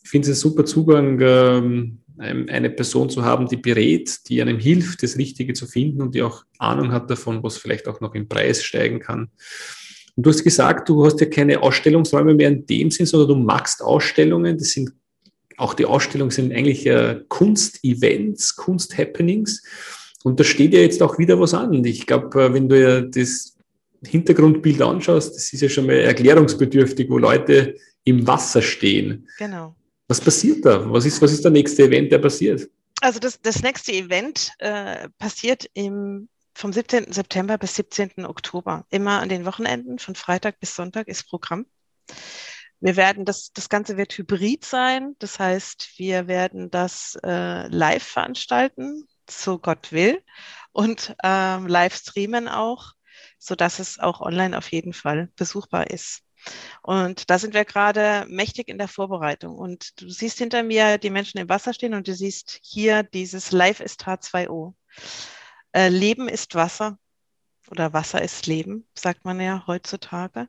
Ich 0.05 0.11
finde 0.11 0.31
es 0.31 0.37
ein 0.37 0.41
super 0.41 0.65
Zugang, 0.65 1.21
ähm, 1.21 1.99
eine 2.21 2.71
Person 2.71 3.11
zu 3.11 3.25
haben, 3.25 3.49
die 3.49 3.57
berät, 3.57 4.29
die 4.29 4.41
einem 4.41 4.59
hilft, 4.59 5.03
das 5.03 5.19
Richtige 5.19 5.53
zu 5.53 5.67
finden 5.67 6.03
und 6.03 6.15
die 6.15 6.23
auch 6.23 6.45
Ahnung 6.59 6.93
hat 6.93 7.11
davon, 7.11 7.43
was 7.43 7.59
vielleicht 7.59 7.89
auch 7.89 8.01
noch 8.01 8.15
im 8.15 8.29
Preis 8.29 8.63
steigen 8.63 9.01
kann. 9.01 9.31
Und 10.17 10.27
du 10.27 10.31
hast 10.31 10.43
gesagt, 10.43 10.89
du 10.89 11.05
hast 11.05 11.21
ja 11.21 11.27
keine 11.27 11.63
Ausstellungsräume 11.63 12.35
mehr 12.35 12.49
in 12.49 12.67
dem 12.67 12.91
Sinn, 12.91 13.07
sondern 13.07 13.29
du 13.29 13.37
magst 13.37 13.83
Ausstellungen. 13.83 14.59
Das 14.59 14.71
sind 14.71 14.93
auch 15.57 15.75
die 15.75 15.85
Ausstellungen 15.85 16.31
sind 16.31 16.53
eigentlich 16.53 16.87
äh, 16.87 17.21
Kunst-Events, 17.29 18.57
Kunst-Happenings. 18.57 19.63
Und 20.25 20.41
da 20.41 20.45
steht 20.45 20.73
ja 20.73 20.81
jetzt 20.81 21.03
auch 21.03 21.19
wieder 21.19 21.39
was 21.41 21.55
an. 21.55 21.85
Ich 21.85 22.07
glaube, 22.07 22.43
äh, 22.43 22.53
wenn 22.53 22.69
du 22.69 22.81
ja 22.81 23.01
das 23.01 23.57
Hintergrundbild 24.05 24.81
anschaust, 24.83 25.35
das 25.35 25.53
ist 25.53 25.61
ja 25.61 25.69
schon 25.69 25.87
mal 25.87 25.95
erklärungsbedürftig, 25.95 27.09
wo 27.09 27.19
Leute 27.19 27.77
im 28.05 28.27
Wasser 28.27 28.63
stehen. 28.63 29.29
Genau. 29.39 29.75
Was 30.09 30.21
passiert 30.21 30.65
da? 30.65 30.91
Was 30.91 31.05
ist, 31.05 31.21
was 31.21 31.33
ist 31.33 31.45
der 31.45 31.51
nächste 31.51 31.85
Event, 31.85 32.11
der 32.11 32.19
passiert? 32.19 32.69
Also 33.01 33.21
das, 33.21 33.41
das 33.41 33.63
nächste 33.63 33.93
Event 33.93 34.53
äh, 34.59 35.09
passiert 35.19 35.69
im, 35.75 36.29
vom 36.55 36.73
17. 36.73 37.13
September 37.13 37.59
bis 37.59 37.77
17. 37.77 38.25
Oktober. 38.25 38.87
Immer 38.91 39.21
an 39.21 39.29
den 39.29 39.45
Wochenenden, 39.45 39.99
von 39.99 40.15
Freitag 40.15 40.59
bis 40.59 40.75
Sonntag 40.75 41.07
ist 41.07 41.29
Programm. 41.29 41.67
Wir 42.81 42.97
werden 42.97 43.25
das, 43.25 43.53
das 43.53 43.69
Ganze 43.69 43.97
wird 43.97 44.17
hybrid 44.17 44.65
sein. 44.65 45.15
Das 45.19 45.39
heißt, 45.39 45.91
wir 45.97 46.27
werden 46.27 46.71
das 46.71 47.19
äh, 47.25 47.69
live 47.69 48.03
veranstalten 48.03 49.07
so 49.31 49.59
Gott 49.59 49.93
will 49.93 50.23
und 50.73 51.15
ähm, 51.23 51.67
live 51.67 51.95
streamen 51.95 52.49
auch, 52.49 52.93
so 53.39 53.55
dass 53.55 53.79
es 53.79 53.99
auch 53.99 54.21
online 54.21 54.57
auf 54.57 54.71
jeden 54.73 54.93
Fall 54.93 55.29
besuchbar 55.37 55.91
ist. 55.91 56.23
Und 56.83 57.31
da 57.31 57.39
sind 57.39 57.55
wir 57.55 57.65
gerade 57.65 58.27
mächtig 58.29 58.69
in 58.69 58.79
der 58.79 58.89
Vorbereitung. 58.89 59.57
Und 59.57 60.01
du 60.01 60.09
siehst 60.09 60.39
hinter 60.39 60.63
mir 60.63 60.99
die 60.99 61.11
Menschen 61.11 61.39
im 61.39 61.49
Wasser 61.49 61.75
stehen 61.75 61.95
und 61.95 62.07
du 62.07 62.15
siehst 62.15 62.61
hier 62.63 63.03
dieses 63.03 63.53
Live 63.53 63.81
ist 63.81 64.07
H2O. 64.07 64.75
Äh, 65.73 65.89
Leben 65.89 66.29
ist 66.29 66.55
Wasser 66.55 66.99
oder 67.71 67.93
Wasser 67.93 68.23
ist 68.23 68.47
Leben, 68.47 68.87
sagt 68.95 69.25
man 69.25 69.41
ja 69.41 69.65
heutzutage. 69.67 70.49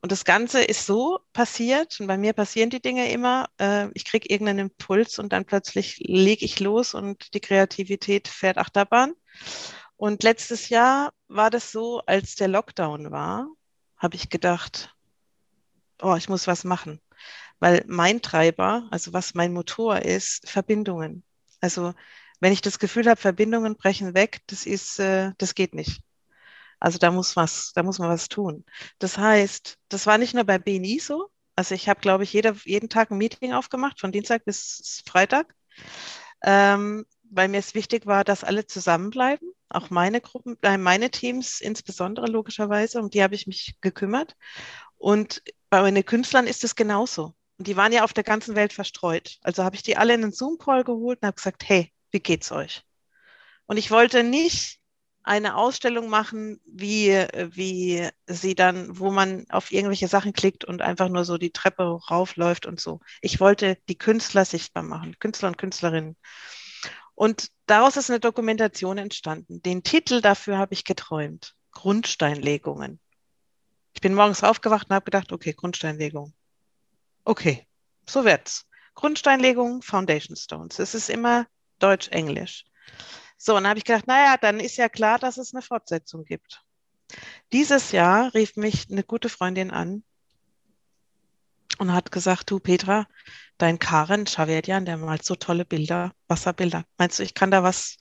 Und 0.00 0.12
das 0.12 0.24
Ganze 0.24 0.62
ist 0.62 0.86
so 0.86 1.20
passiert, 1.32 1.98
und 2.00 2.06
bei 2.06 2.18
mir 2.18 2.32
passieren 2.32 2.70
die 2.70 2.80
Dinge 2.80 3.10
immer, 3.10 3.48
äh, 3.58 3.88
ich 3.94 4.04
kriege 4.04 4.28
irgendeinen 4.28 4.70
Impuls 4.70 5.18
und 5.18 5.32
dann 5.32 5.44
plötzlich 5.44 5.98
lege 6.00 6.44
ich 6.44 6.60
los 6.60 6.94
und 6.94 7.34
die 7.34 7.40
Kreativität 7.40 8.28
fährt 8.28 8.58
Achterbahn. 8.58 9.14
Und 9.96 10.22
letztes 10.22 10.68
Jahr 10.68 11.12
war 11.28 11.50
das 11.50 11.72
so, 11.72 12.00
als 12.06 12.34
der 12.34 12.48
Lockdown 12.48 13.10
war, 13.10 13.48
habe 13.96 14.16
ich 14.16 14.28
gedacht, 14.28 14.94
oh, 16.02 16.14
ich 16.16 16.28
muss 16.28 16.46
was 16.46 16.64
machen. 16.64 17.00
Weil 17.60 17.84
mein 17.86 18.20
Treiber, 18.20 18.88
also 18.90 19.12
was 19.12 19.34
mein 19.34 19.52
Motor 19.52 20.00
ist, 20.00 20.48
Verbindungen. 20.48 21.24
Also 21.60 21.94
wenn 22.40 22.52
ich 22.52 22.60
das 22.60 22.78
Gefühl 22.78 23.08
habe, 23.08 23.20
Verbindungen 23.20 23.76
brechen 23.76 24.14
weg, 24.14 24.42
das 24.48 24.66
ist, 24.66 24.98
äh, 24.98 25.32
das 25.38 25.54
geht 25.54 25.74
nicht. 25.74 26.02
Also 26.80 26.98
da 26.98 27.10
muss 27.10 27.36
was, 27.36 27.72
da 27.74 27.82
muss 27.82 27.98
man 27.98 28.08
was 28.08 28.28
tun. 28.28 28.64
Das 28.98 29.18
heißt, 29.18 29.78
das 29.88 30.06
war 30.06 30.18
nicht 30.18 30.34
nur 30.34 30.44
bei 30.44 30.58
BNI 30.58 30.98
so. 30.98 31.30
Also 31.56 31.74
ich 31.74 31.88
habe, 31.88 32.00
glaube 32.00 32.24
ich, 32.24 32.32
jeder, 32.32 32.54
jeden 32.64 32.88
Tag 32.88 33.10
ein 33.10 33.18
Meeting 33.18 33.52
aufgemacht, 33.52 34.00
von 34.00 34.12
Dienstag 34.12 34.44
bis 34.44 35.02
Freitag, 35.06 35.54
ähm, 36.42 37.06
weil 37.30 37.48
mir 37.48 37.58
es 37.58 37.74
wichtig 37.74 38.06
war, 38.06 38.24
dass 38.24 38.44
alle 38.44 38.66
zusammenbleiben, 38.66 39.48
auch 39.68 39.90
meine 39.90 40.20
Gruppen, 40.20 40.56
äh, 40.62 40.78
meine 40.78 41.10
Teams 41.10 41.60
insbesondere 41.60 42.26
logischerweise, 42.26 43.00
um 43.00 43.10
die 43.10 43.22
habe 43.22 43.34
ich 43.34 43.46
mich 43.46 43.76
gekümmert. 43.80 44.36
Und 44.96 45.42
bei 45.70 45.82
meinen 45.82 46.04
Künstlern 46.04 46.46
ist 46.46 46.64
es 46.64 46.76
genauso. 46.76 47.34
Und 47.58 47.68
die 47.68 47.76
waren 47.76 47.92
ja 47.92 48.04
auf 48.04 48.12
der 48.12 48.24
ganzen 48.24 48.56
Welt 48.56 48.72
verstreut. 48.72 49.38
Also 49.42 49.64
habe 49.64 49.76
ich 49.76 49.82
die 49.82 49.96
alle 49.96 50.14
in 50.14 50.22
einen 50.22 50.32
Zoom-Call 50.32 50.84
geholt 50.84 51.20
und 51.22 51.26
habe 51.26 51.36
gesagt, 51.36 51.68
hey, 51.68 51.92
wie 52.10 52.20
geht's 52.20 52.50
euch? 52.52 52.82
Und 53.66 53.76
ich 53.76 53.90
wollte 53.90 54.22
nicht 54.24 54.80
eine 55.24 55.56
Ausstellung 55.56 56.10
machen, 56.10 56.60
wie, 56.66 57.08
wie 57.08 58.08
sie 58.26 58.54
dann, 58.54 58.98
wo 58.98 59.10
man 59.10 59.46
auf 59.48 59.72
irgendwelche 59.72 60.06
Sachen 60.06 60.34
klickt 60.34 60.64
und 60.64 60.82
einfach 60.82 61.08
nur 61.08 61.24
so 61.24 61.38
die 61.38 61.50
Treppe 61.50 61.98
raufläuft 62.10 62.66
und 62.66 62.78
so. 62.78 63.00
Ich 63.22 63.40
wollte 63.40 63.78
die 63.88 63.96
Künstler 63.96 64.44
sichtbar 64.44 64.82
machen, 64.82 65.18
Künstler 65.18 65.48
und 65.48 65.58
Künstlerinnen. 65.58 66.16
Und 67.14 67.50
daraus 67.66 67.96
ist 67.96 68.10
eine 68.10 68.20
Dokumentation 68.20 68.98
entstanden. 68.98 69.62
Den 69.62 69.82
Titel 69.82 70.20
dafür 70.20 70.58
habe 70.58 70.74
ich 70.74 70.84
geträumt. 70.84 71.54
Grundsteinlegungen. 71.72 73.00
Ich 73.94 74.00
bin 74.02 74.14
morgens 74.14 74.42
aufgewacht 74.42 74.90
und 74.90 74.94
habe 74.94 75.04
gedacht, 75.04 75.32
okay, 75.32 75.54
Grundsteinlegung. 75.54 76.34
Okay, 77.24 77.66
so 78.06 78.24
wird's. 78.24 78.66
Grundsteinlegung, 78.94 79.80
Foundation 79.80 80.36
Stones. 80.36 80.78
Es 80.78 80.94
ist 80.94 81.08
immer 81.08 81.46
Deutsch-Englisch. 81.78 82.64
So, 83.46 83.54
und 83.54 83.64
dann 83.64 83.68
habe 83.68 83.78
ich 83.78 83.84
gedacht, 83.84 84.06
naja, 84.06 84.38
dann 84.40 84.58
ist 84.58 84.78
ja 84.78 84.88
klar, 84.88 85.18
dass 85.18 85.36
es 85.36 85.52
eine 85.52 85.60
Fortsetzung 85.60 86.24
gibt. 86.24 86.64
Dieses 87.52 87.92
Jahr 87.92 88.32
rief 88.32 88.56
mich 88.56 88.90
eine 88.90 89.04
gute 89.04 89.28
Freundin 89.28 89.70
an 89.70 90.02
und 91.76 91.92
hat 91.92 92.10
gesagt, 92.10 92.50
du 92.50 92.58
Petra, 92.58 93.06
dein 93.58 93.78
Karen 93.78 94.24
Chavedian, 94.26 94.86
der 94.86 94.96
malt 94.96 95.26
so 95.26 95.34
tolle 95.34 95.66
Bilder, 95.66 96.14
Wasserbilder. 96.26 96.86
Meinst 96.96 97.18
du, 97.18 97.22
ich 97.22 97.34
kann 97.34 97.50
da 97.50 97.62
was, 97.62 97.98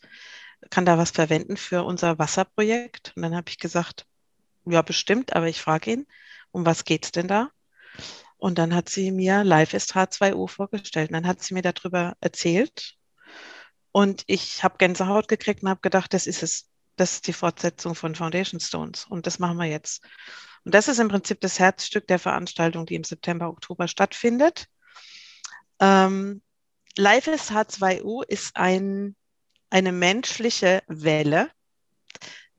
kann 0.70 0.86
da 0.86 0.98
was 0.98 1.12
verwenden 1.12 1.58
für 1.58 1.84
unser 1.84 2.18
Wasserprojekt? 2.18 3.12
Und 3.18 3.24
dann 3.24 3.36
habe 3.36 3.50
ich 3.50 3.60
gesagt, 3.60 4.06
ja, 4.64 4.82
bestimmt, 4.82 5.36
aber 5.36 5.50
ich 5.50 5.60
frage 5.60 5.92
ihn, 5.92 6.08
um 6.52 6.66
was 6.66 6.86
geht 6.86 7.04
es 7.04 7.12
denn 7.12 7.28
da? 7.28 7.50
Und 8.38 8.60
dann 8.60 8.74
hat 8.74 8.88
sie 8.88 9.12
mir 9.12 9.44
Live 9.44 9.74
ist 9.74 9.94
H2O 9.94 10.48
vorgestellt. 10.48 11.10
Und 11.10 11.16
dann 11.16 11.28
hat 11.28 11.44
sie 11.44 11.54
mir 11.54 11.64
darüber 11.64 12.16
erzählt. 12.22 12.96
Und 13.94 14.24
ich 14.28 14.64
habe 14.64 14.78
Gänsehaut 14.80 15.28
gekriegt 15.30 15.64
und 15.64 15.70
habe 15.70 15.80
gedacht, 15.82 16.14
das 16.14 16.28
ist 16.28 16.44
es. 16.44 16.70
Das 16.96 17.14
ist 17.14 17.28
die 17.28 17.34
Fortsetzung 17.34 17.96
von 17.96 18.14
Foundation 18.14 18.60
Stones. 18.60 19.06
Und 19.06 19.26
das 19.26 19.40
machen 19.40 19.58
wir 19.58 19.66
jetzt. 19.66 20.04
Und 20.66 20.76
das 20.76 20.88
ist 20.88 21.00
im 21.00 21.08
Prinzip 21.08 21.42
das 21.42 21.58
Herzstück 21.60 22.08
der 22.08 22.20
Veranstaltung, 22.20 22.86
die 22.86 22.96
im 22.96 23.04
September, 23.04 23.50
Oktober 23.50 23.88
stattfindet. 23.88 24.68
Ähm, 25.80 26.42
Live 26.98 27.28
ist 27.28 27.52
H2O 27.52 28.24
ist 28.28 28.56
ein, 28.56 29.16
eine 29.70 29.92
menschliche 29.92 30.84
Welle, 30.88 31.50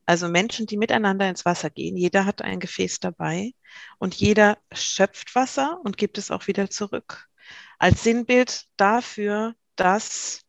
also 0.07 0.29
Menschen, 0.29 0.67
die 0.67 0.77
miteinander 0.77 1.29
ins 1.29 1.45
Wasser 1.45 1.71
gehen. 1.71 1.97
Jeder 1.97 2.27
hat 2.27 2.43
ein 2.43 2.61
Gefäß 2.61 3.01
dabei 3.01 3.53
und 3.99 4.15
jeder 4.15 4.59
schöpft 4.73 5.35
Wasser 5.35 5.81
und 5.83 5.97
gibt 5.97 6.19
es 6.19 6.31
auch 6.31 6.47
wieder 6.47 6.69
zurück. 6.71 7.29
Als 7.79 8.03
Sinnbild 8.03 8.67
dafür, 8.77 9.55
dass 9.77 10.44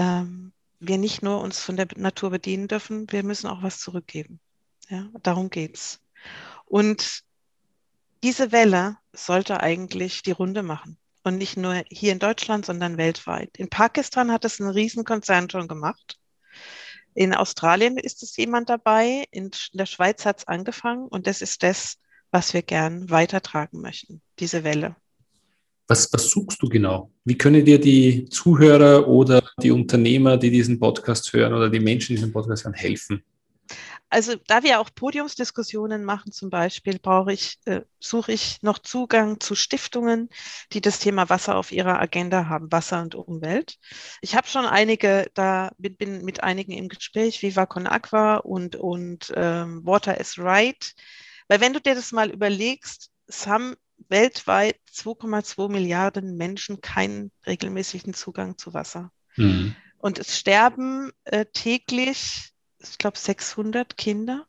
ähm, 0.00 0.52
wir 0.78 0.96
nicht 0.96 1.22
nur 1.22 1.42
uns 1.42 1.60
von 1.60 1.76
der 1.76 1.86
Natur 1.96 2.30
bedienen 2.30 2.68
dürfen, 2.68 3.10
wir 3.12 3.22
müssen 3.22 3.48
auch 3.48 3.62
was 3.62 3.80
zurückgeben. 3.80 4.40
Ja, 4.88 5.06
darum 5.22 5.50
geht's. 5.50 6.00
Und 6.64 7.22
diese 8.22 8.50
Welle 8.50 8.96
sollte 9.12 9.60
eigentlich 9.60 10.22
die 10.22 10.30
Runde 10.30 10.62
machen. 10.62 10.96
Und 11.22 11.36
nicht 11.36 11.58
nur 11.58 11.84
hier 11.90 12.12
in 12.12 12.18
Deutschland, 12.18 12.64
sondern 12.64 12.96
weltweit. 12.96 13.58
In 13.58 13.68
Pakistan 13.68 14.32
hat 14.32 14.46
es 14.46 14.58
ein 14.58 14.70
Riesenkonzern 14.70 15.50
schon 15.50 15.68
gemacht. 15.68 16.18
In 17.12 17.34
Australien 17.34 17.98
ist 17.98 18.22
es 18.22 18.36
jemand 18.36 18.70
dabei, 18.70 19.26
in 19.30 19.50
der 19.74 19.84
Schweiz 19.84 20.24
hat 20.24 20.38
es 20.38 20.48
angefangen 20.48 21.08
und 21.08 21.26
das 21.26 21.42
ist 21.42 21.62
das, 21.62 21.98
was 22.30 22.54
wir 22.54 22.62
gern 22.62 23.10
weitertragen 23.10 23.82
möchten, 23.82 24.22
diese 24.38 24.64
Welle. 24.64 24.96
Was, 25.90 26.08
was 26.12 26.30
suchst 26.30 26.62
du 26.62 26.68
genau? 26.68 27.10
Wie 27.24 27.36
können 27.36 27.64
dir 27.64 27.80
die 27.80 28.26
Zuhörer 28.26 29.08
oder 29.08 29.42
die 29.60 29.72
Unternehmer, 29.72 30.36
die 30.36 30.52
diesen 30.52 30.78
Podcast 30.78 31.32
hören 31.32 31.52
oder 31.52 31.68
die 31.68 31.80
Menschen, 31.80 32.14
die 32.14 32.20
diesen 32.20 32.32
Podcast 32.32 32.62
hören, 32.62 32.74
helfen? 32.74 33.24
also 34.08 34.36
da 34.46 34.62
wir 34.62 34.78
auch 34.78 34.90
Podiumsdiskussionen 34.94 36.04
machen 36.04 36.30
zum 36.30 36.48
Beispiel, 36.48 37.00
brauche 37.00 37.32
ich, 37.32 37.58
äh, 37.64 37.80
suche 37.98 38.30
ich 38.30 38.62
noch 38.62 38.78
Zugang 38.78 39.40
zu 39.40 39.56
Stiftungen, 39.56 40.28
die 40.72 40.80
das 40.80 41.00
Thema 41.00 41.28
Wasser 41.28 41.56
auf 41.56 41.72
ihrer 41.72 41.98
Agenda 42.00 42.48
haben, 42.48 42.70
Wasser 42.70 43.02
und 43.02 43.16
Umwelt. 43.16 43.78
Ich 44.20 44.36
habe 44.36 44.46
schon 44.46 44.66
einige, 44.66 45.28
da 45.34 45.72
bin, 45.78 45.96
bin, 45.96 46.24
mit 46.24 46.42
einigen 46.44 46.70
im 46.72 46.88
Gespräch, 46.88 47.42
Viva 47.42 47.66
Con 47.66 47.88
Aqua 47.88 48.36
und, 48.36 48.76
und 48.76 49.32
ähm, 49.34 49.84
Water 49.84 50.20
is 50.20 50.38
Right. 50.38 50.92
Weil 51.48 51.60
wenn 51.60 51.72
du 51.72 51.80
dir 51.80 51.96
das 51.96 52.12
mal 52.12 52.30
überlegst, 52.30 53.10
es 53.26 53.46
haben 53.48 53.74
weltweit 54.08 54.78
2,2 54.92 55.70
Milliarden 55.70 56.36
Menschen 56.36 56.80
keinen 56.80 57.30
regelmäßigen 57.46 58.14
Zugang 58.14 58.58
zu 58.58 58.74
Wasser. 58.74 59.12
Mhm. 59.36 59.74
Und 59.98 60.18
es 60.18 60.38
sterben 60.38 61.10
äh, 61.24 61.44
täglich 61.46 62.50
ich 62.80 62.98
glaube, 62.98 63.18
600 63.18 63.96
Kinder, 63.96 64.46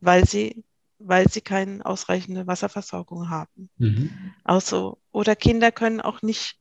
weil 0.00 0.26
sie, 0.26 0.64
weil 0.98 1.28
sie 1.28 1.40
keine 1.40 1.84
ausreichende 1.84 2.46
Wasserversorgung 2.46 3.28
haben. 3.28 3.70
Mhm. 3.76 4.34
Also, 4.44 5.00
oder 5.12 5.36
Kinder 5.36 5.72
können 5.72 6.00
auch 6.00 6.22
nicht 6.22 6.58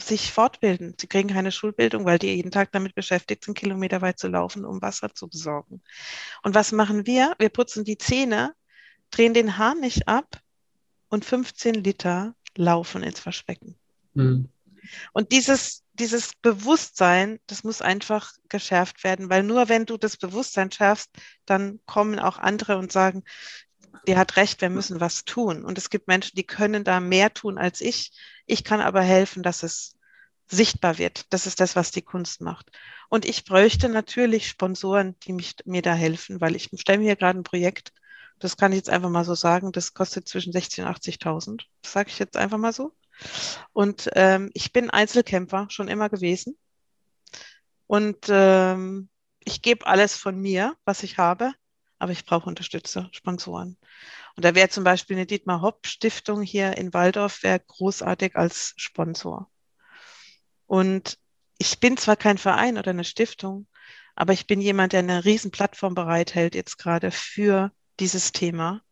sich 0.00 0.32
fortbilden. 0.32 0.94
Sie 1.00 1.08
kriegen 1.08 1.28
keine 1.28 1.50
Schulbildung, 1.50 2.04
weil 2.04 2.18
die 2.18 2.28
jeden 2.34 2.52
Tag 2.52 2.70
damit 2.72 2.94
beschäftigt 2.94 3.44
sind, 3.44 3.56
Kilometer 3.56 4.00
weit 4.00 4.18
zu 4.18 4.28
laufen, 4.28 4.64
um 4.64 4.80
Wasser 4.80 5.12
zu 5.14 5.28
besorgen. 5.28 5.82
Und 6.42 6.54
was 6.54 6.70
machen 6.70 7.06
wir? 7.06 7.34
Wir 7.38 7.48
putzen 7.48 7.84
die 7.84 7.98
Zähne, 7.98 8.54
drehen 9.10 9.34
den 9.34 9.58
Hahn 9.58 9.80
nicht 9.80 10.06
ab 10.06 10.40
und 11.08 11.24
15 11.24 11.74
Liter 11.74 12.34
laufen 12.56 13.02
ins 13.02 13.20
Verspecken. 13.20 13.76
Mhm. 14.14 14.48
Und 15.12 15.32
dieses, 15.32 15.84
dieses 15.94 16.34
Bewusstsein, 16.34 17.40
das 17.46 17.64
muss 17.64 17.82
einfach 17.82 18.32
geschärft 18.48 19.04
werden, 19.04 19.28
weil 19.28 19.42
nur 19.42 19.68
wenn 19.68 19.86
du 19.86 19.96
das 19.96 20.16
Bewusstsein 20.16 20.70
schärfst, 20.70 21.10
dann 21.46 21.80
kommen 21.86 22.18
auch 22.18 22.38
andere 22.38 22.78
und 22.78 22.92
sagen, 22.92 23.24
die 24.06 24.16
hat 24.16 24.36
recht, 24.36 24.60
wir 24.60 24.70
müssen 24.70 25.00
was 25.00 25.24
tun. 25.24 25.64
Und 25.64 25.76
es 25.76 25.90
gibt 25.90 26.08
Menschen, 26.08 26.36
die 26.36 26.46
können 26.46 26.84
da 26.84 27.00
mehr 27.00 27.32
tun 27.34 27.58
als 27.58 27.80
ich. 27.80 28.12
Ich 28.46 28.64
kann 28.64 28.80
aber 28.80 29.02
helfen, 29.02 29.42
dass 29.42 29.62
es 29.62 29.96
sichtbar 30.46 30.98
wird. 30.98 31.26
Das 31.30 31.46
ist 31.46 31.60
das, 31.60 31.76
was 31.76 31.90
die 31.90 32.02
Kunst 32.02 32.40
macht. 32.40 32.70
Und 33.08 33.24
ich 33.24 33.44
bräuchte 33.44 33.88
natürlich 33.88 34.48
Sponsoren, 34.48 35.16
die 35.24 35.32
mich, 35.32 35.56
mir 35.64 35.82
da 35.82 35.94
helfen, 35.94 36.40
weil 36.40 36.56
ich 36.56 36.70
stelle 36.74 36.98
mir 36.98 37.04
hier 37.04 37.16
gerade 37.16 37.38
ein 37.38 37.44
Projekt, 37.44 37.92
das 38.38 38.56
kann 38.56 38.72
ich 38.72 38.76
jetzt 38.76 38.90
einfach 38.90 39.10
mal 39.10 39.24
so 39.24 39.34
sagen, 39.34 39.72
das 39.72 39.94
kostet 39.94 40.28
zwischen 40.28 40.52
60.000 40.52 40.82
und 40.82 40.96
80.000. 40.96 41.62
Das 41.82 41.92
sage 41.92 42.10
ich 42.10 42.18
jetzt 42.18 42.36
einfach 42.36 42.58
mal 42.58 42.72
so. 42.72 42.94
Und 43.72 44.08
ähm, 44.14 44.50
ich 44.54 44.72
bin 44.72 44.90
Einzelkämpfer 44.90 45.66
schon 45.70 45.88
immer 45.88 46.08
gewesen. 46.08 46.56
Und 47.86 48.26
ähm, 48.28 49.08
ich 49.44 49.62
gebe 49.62 49.86
alles 49.86 50.16
von 50.16 50.38
mir, 50.38 50.76
was 50.84 51.02
ich 51.02 51.18
habe, 51.18 51.52
aber 51.98 52.12
ich 52.12 52.24
brauche 52.24 52.48
Unterstützer, 52.48 53.08
Sponsoren. 53.12 53.76
Und 54.36 54.44
da 54.44 54.54
wäre 54.54 54.68
zum 54.68 54.84
Beispiel 54.84 55.16
eine 55.16 55.26
Dietmar 55.26 55.62
Hopp 55.62 55.86
Stiftung 55.86 56.42
hier 56.42 56.76
in 56.76 56.94
Waldorf 56.94 57.42
wäre 57.42 57.60
großartig 57.60 58.36
als 58.36 58.74
Sponsor. 58.76 59.50
Und 60.66 61.18
ich 61.58 61.80
bin 61.80 61.96
zwar 61.96 62.16
kein 62.16 62.38
Verein 62.38 62.78
oder 62.78 62.90
eine 62.90 63.04
Stiftung, 63.04 63.66
aber 64.14 64.32
ich 64.32 64.46
bin 64.46 64.60
jemand, 64.60 64.92
der 64.92 65.00
eine 65.00 65.24
riesen 65.24 65.50
Plattform 65.50 65.94
bereithält 65.94 66.54
jetzt 66.54 66.76
gerade 66.76 67.10
für 67.10 67.72
dieses 68.00 68.32
Thema 68.32 68.82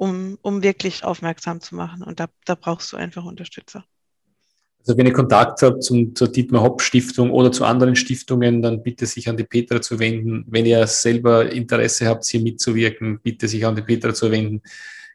um, 0.00 0.38
um 0.40 0.62
wirklich 0.62 1.04
aufmerksam 1.04 1.60
zu 1.60 1.74
machen. 1.74 2.02
Und 2.02 2.20
da, 2.20 2.28
da 2.46 2.54
brauchst 2.54 2.90
du 2.90 2.96
einfach 2.96 3.22
Unterstützer. 3.22 3.84
Also 4.78 4.96
wenn 4.96 5.04
ihr 5.04 5.12
Kontakt 5.12 5.60
habt 5.60 5.84
zum, 5.84 6.14
zur 6.14 6.28
Dietmar 6.28 6.62
Hopp 6.62 6.80
Stiftung 6.80 7.30
oder 7.30 7.52
zu 7.52 7.66
anderen 7.66 7.94
Stiftungen, 7.94 8.62
dann 8.62 8.82
bitte 8.82 9.04
sich 9.04 9.28
an 9.28 9.36
die 9.36 9.44
Petra 9.44 9.82
zu 9.82 9.98
wenden. 9.98 10.46
Wenn 10.48 10.64
ihr 10.64 10.86
selber 10.86 11.52
Interesse 11.52 12.06
habt, 12.06 12.24
hier 12.24 12.40
mitzuwirken, 12.40 13.20
bitte 13.22 13.46
sich 13.46 13.66
an 13.66 13.76
die 13.76 13.82
Petra 13.82 14.14
zu 14.14 14.30
wenden. 14.30 14.62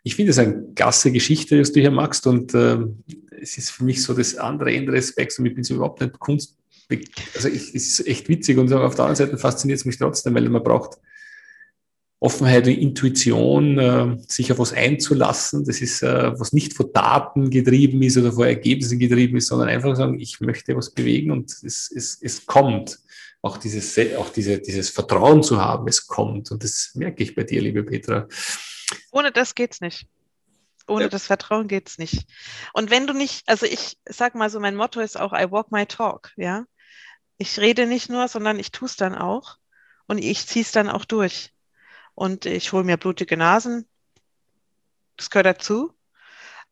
Ich 0.03 0.15
finde 0.15 0.29
es 0.29 0.37
eine 0.37 0.63
klasse 0.75 1.11
Geschichte, 1.11 1.59
was 1.59 1.71
du 1.71 1.79
hier 1.79 1.89
machst 1.89 2.27
und 2.27 2.53
äh, 2.53 2.77
es 3.41 3.57
ist 3.57 3.71
für 3.71 3.85
mich 3.85 4.03
so 4.03 4.13
das 4.13 4.35
andere 4.35 4.71
Ende 4.71 4.91
des 4.91 5.09
Spektrum. 5.09 5.47
Ich 5.47 5.55
bin 5.55 5.63
so 5.63 5.73
überhaupt 5.73 5.99
nicht 5.99 6.19
Kunst. 6.19 6.57
Also 7.33 7.47
ich, 7.47 7.73
es 7.73 7.99
ist 7.99 8.07
echt 8.07 8.29
witzig 8.29 8.59
und 8.59 8.71
auf 8.71 8.93
der 8.93 9.05
anderen 9.05 9.15
Seite 9.15 9.39
fasziniert 9.39 9.79
es 9.79 9.85
mich 9.85 9.97
trotzdem, 9.97 10.35
weil 10.35 10.47
man 10.47 10.61
braucht 10.61 10.99
Offenheit 12.19 12.65
und 12.65 12.73
Intuition, 12.73 13.77
äh, 13.77 14.17
sich 14.27 14.51
auf 14.51 14.59
was 14.59 14.73
einzulassen. 14.73 15.65
Das 15.65 15.81
ist, 15.81 16.01
äh, 16.01 16.39
was 16.39 16.53
nicht 16.53 16.73
von 16.73 16.91
Daten 16.93 17.49
getrieben 17.49 18.01
ist 18.01 18.17
oder 18.17 18.31
von 18.31 18.45
Ergebnissen 18.47 18.99
getrieben 18.99 19.37
ist, 19.37 19.47
sondern 19.47 19.69
einfach 19.69 19.95
sagen, 19.95 20.19
ich 20.19 20.39
möchte 20.39 20.75
was 20.75 20.91
bewegen 20.91 21.31
und 21.31 21.51
es, 21.51 21.91
es, 21.93 22.17
es 22.21 22.45
kommt. 22.45 22.99
Auch, 23.41 23.57
dieses, 23.57 23.95
auch 24.17 24.29
diese, 24.29 24.59
dieses 24.59 24.89
Vertrauen 24.89 25.43
zu 25.43 25.61
haben, 25.61 25.87
es 25.87 26.07
kommt. 26.07 26.49
Und 26.49 26.63
das 26.63 26.91
merke 26.95 27.21
ich 27.21 27.35
bei 27.35 27.43
dir, 27.43 27.61
liebe 27.61 27.83
Petra. 27.83 28.27
Ohne 29.11 29.31
das 29.31 29.53
geht's 29.53 29.81
nicht. 29.81 30.07
Ohne 30.87 31.03
ja. 31.03 31.09
das 31.09 31.27
Vertrauen 31.27 31.67
geht's 31.67 31.99
nicht. 31.99 32.27
Und 32.73 32.89
wenn 32.89 33.05
du 33.05 33.13
nicht, 33.13 33.47
also 33.47 33.67
ich 33.67 33.97
sag 34.05 34.33
mal 34.33 34.49
so, 34.49 34.59
mein 34.59 34.75
Motto 34.75 34.99
ist 34.99 35.19
auch, 35.19 35.33
I 35.33 35.51
walk 35.51 35.71
my 35.71 35.85
talk, 35.85 36.31
ja. 36.37 36.65
Ich 37.37 37.59
rede 37.59 37.85
nicht 37.85 38.09
nur, 38.09 38.27
sondern 38.29 38.57
ich 38.57 38.71
tue 38.71 38.87
es 38.87 38.95
dann 38.95 39.13
auch 39.13 39.57
und 40.07 40.17
ich 40.17 40.47
ziehe 40.47 40.63
es 40.63 40.71
dann 40.71 40.89
auch 40.89 41.05
durch 41.05 41.51
und 42.15 42.45
ich 42.45 42.71
hole 42.71 42.83
mir 42.83 42.97
blutige 42.97 43.37
Nasen. 43.37 43.85
Das 45.17 45.29
gehört 45.29 45.45
dazu. 45.45 45.91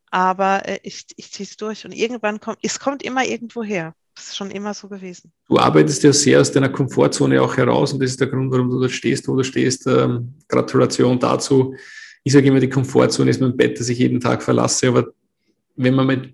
Aber 0.09 0.67
äh, 0.67 0.79
ich, 0.83 1.05
ich 1.15 1.31
ziehe 1.31 1.47
es 1.47 1.57
durch 1.57 1.85
und 1.85 1.91
irgendwann 1.91 2.39
kommt, 2.39 2.59
es 2.61 2.79
kommt 2.79 3.03
immer 3.03 3.25
irgendwo 3.25 3.63
her. 3.63 3.93
Das 4.15 4.27
ist 4.27 4.37
schon 4.37 4.51
immer 4.51 4.73
so 4.73 4.87
gewesen. 4.87 5.31
Du 5.47 5.57
arbeitest 5.57 6.03
ja 6.03 6.13
sehr 6.13 6.39
aus 6.39 6.51
deiner 6.51 6.69
Komfortzone 6.69 7.41
auch 7.41 7.57
heraus 7.57 7.93
und 7.93 7.99
das 7.99 8.11
ist 8.11 8.19
der 8.19 8.27
Grund, 8.27 8.51
warum 8.51 8.69
du 8.69 8.79
da 8.79 8.87
stehst, 8.87 9.27
wo 9.27 9.35
du 9.35 9.43
stehst. 9.43 9.87
Ähm, 9.87 10.35
Gratulation 10.47 11.19
dazu. 11.19 11.75
Ich 12.23 12.31
sage 12.31 12.47
immer, 12.47 12.59
die 12.59 12.69
Komfortzone 12.69 13.31
ist 13.31 13.41
mein 13.41 13.57
Bett, 13.57 13.79
das 13.79 13.89
ich 13.89 13.97
jeden 13.97 14.19
Tag 14.19 14.43
verlasse. 14.43 14.87
Aber 14.87 15.07
wenn 15.75 15.95
man 15.95 16.05
mit 16.05 16.33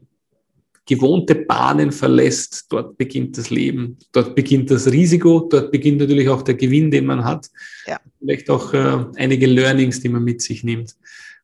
gewohnte 0.90 1.36
Bahnen 1.36 1.92
verlässt, 1.92 2.66
dort 2.70 2.98
beginnt 2.98 3.38
das 3.38 3.52
Leben, 3.52 3.98
dort 4.12 4.36
beginnt 4.36 4.72
das 4.72 4.92
Risiko, 4.92 5.48
dort 5.50 5.72
beginnt 5.72 6.00
natürlich 6.00 6.28
auch 6.30 6.42
der 6.42 6.56
Gewinn, 6.56 6.90
den 6.90 7.06
man 7.06 7.24
hat. 7.24 7.48
Ja. 7.86 8.00
Vielleicht 8.20 8.50
auch 8.50 8.74
äh, 8.74 9.06
einige 9.16 9.46
Learnings, 9.46 10.02
die 10.02 10.10
man 10.10 10.24
mit 10.24 10.42
sich 10.42 10.64
nimmt 10.64 10.96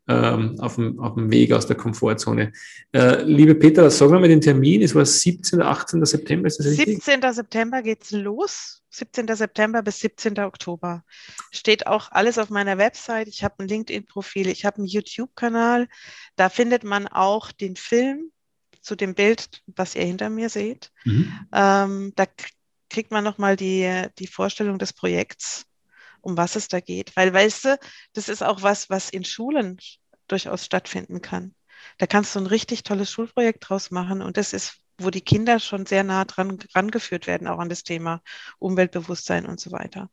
ähm, 0.07 0.59
auf, 0.59 0.75
dem, 0.75 0.99
auf 0.99 1.13
dem 1.13 1.31
Weg 1.31 1.51
aus 1.51 1.67
der 1.67 1.75
Komfortzone. 1.75 2.53
Äh, 2.91 3.23
liebe 3.23 3.55
Peter, 3.55 3.89
sagen 3.91 4.13
wir 4.13 4.19
mal 4.19 4.27
den 4.27 4.41
Termin, 4.41 4.81
es 4.81 4.95
war 4.95 5.05
17. 5.05 5.59
oder 5.59 5.69
18. 5.69 6.03
September, 6.05 6.47
ist 6.47 6.59
das 6.59 6.67
richtig? 6.67 7.03
17. 7.03 7.33
September 7.33 7.81
geht 7.81 8.03
es 8.03 8.11
los. 8.11 8.81
17. 8.89 9.27
September 9.35 9.81
bis 9.83 9.99
17. 9.99 10.39
Oktober. 10.39 11.03
Steht 11.51 11.85
auch 11.85 12.11
alles 12.11 12.37
auf 12.37 12.49
meiner 12.49 12.77
Website. 12.77 13.27
Ich 13.27 13.43
habe 13.43 13.55
ein 13.59 13.67
LinkedIn-Profil, 13.67 14.47
ich 14.47 14.65
habe 14.65 14.77
einen 14.77 14.87
YouTube-Kanal. 14.87 15.87
Da 16.35 16.49
findet 16.49 16.83
man 16.83 17.07
auch 17.07 17.51
den 17.51 17.75
Film 17.75 18.31
zu 18.85 18.95
dem 18.95 19.15
Bild, 19.15 19.63
was 19.67 19.95
ihr 19.95 20.05
hinter 20.05 20.29
mir 20.29 20.49
seht. 20.49 20.91
Mhm. 21.05 21.47
Ähm, 21.51 22.13
da 22.15 22.25
kriegt 22.89 23.11
man 23.11 23.23
nochmal 23.23 23.55
die, 23.55 24.07
die 24.19 24.27
Vorstellung 24.27 24.77
des 24.77 24.93
Projekts 24.93 25.65
um 26.21 26.37
was 26.37 26.55
es 26.55 26.67
da 26.67 26.79
geht. 26.79 27.15
Weil, 27.15 27.33
weißt 27.33 27.65
du, 27.65 27.79
das 28.13 28.29
ist 28.29 28.41
auch 28.41 28.63
was, 28.63 28.89
was 28.89 29.09
in 29.09 29.23
Schulen 29.23 29.77
durchaus 30.27 30.65
stattfinden 30.65 31.21
kann. 31.21 31.53
Da 31.97 32.07
kannst 32.07 32.35
du 32.35 32.39
ein 32.39 32.47
richtig 32.47 32.83
tolles 32.83 33.11
Schulprojekt 33.11 33.69
draus 33.69 33.91
machen 33.91 34.21
und 34.21 34.37
das 34.37 34.53
ist, 34.53 34.77
wo 34.97 35.11
die 35.11 35.21
Kinder 35.21 35.59
schon 35.59 35.85
sehr 35.85 36.03
nah 36.03 36.25
dran 36.25 36.57
rangeführt 36.73 37.27
werden, 37.27 37.47
auch 37.47 37.59
an 37.59 37.69
das 37.69 37.83
Thema 37.83 38.21
Umweltbewusstsein 38.57 39.45
und 39.45 39.59
so 39.59 39.71
weiter. 39.71 40.09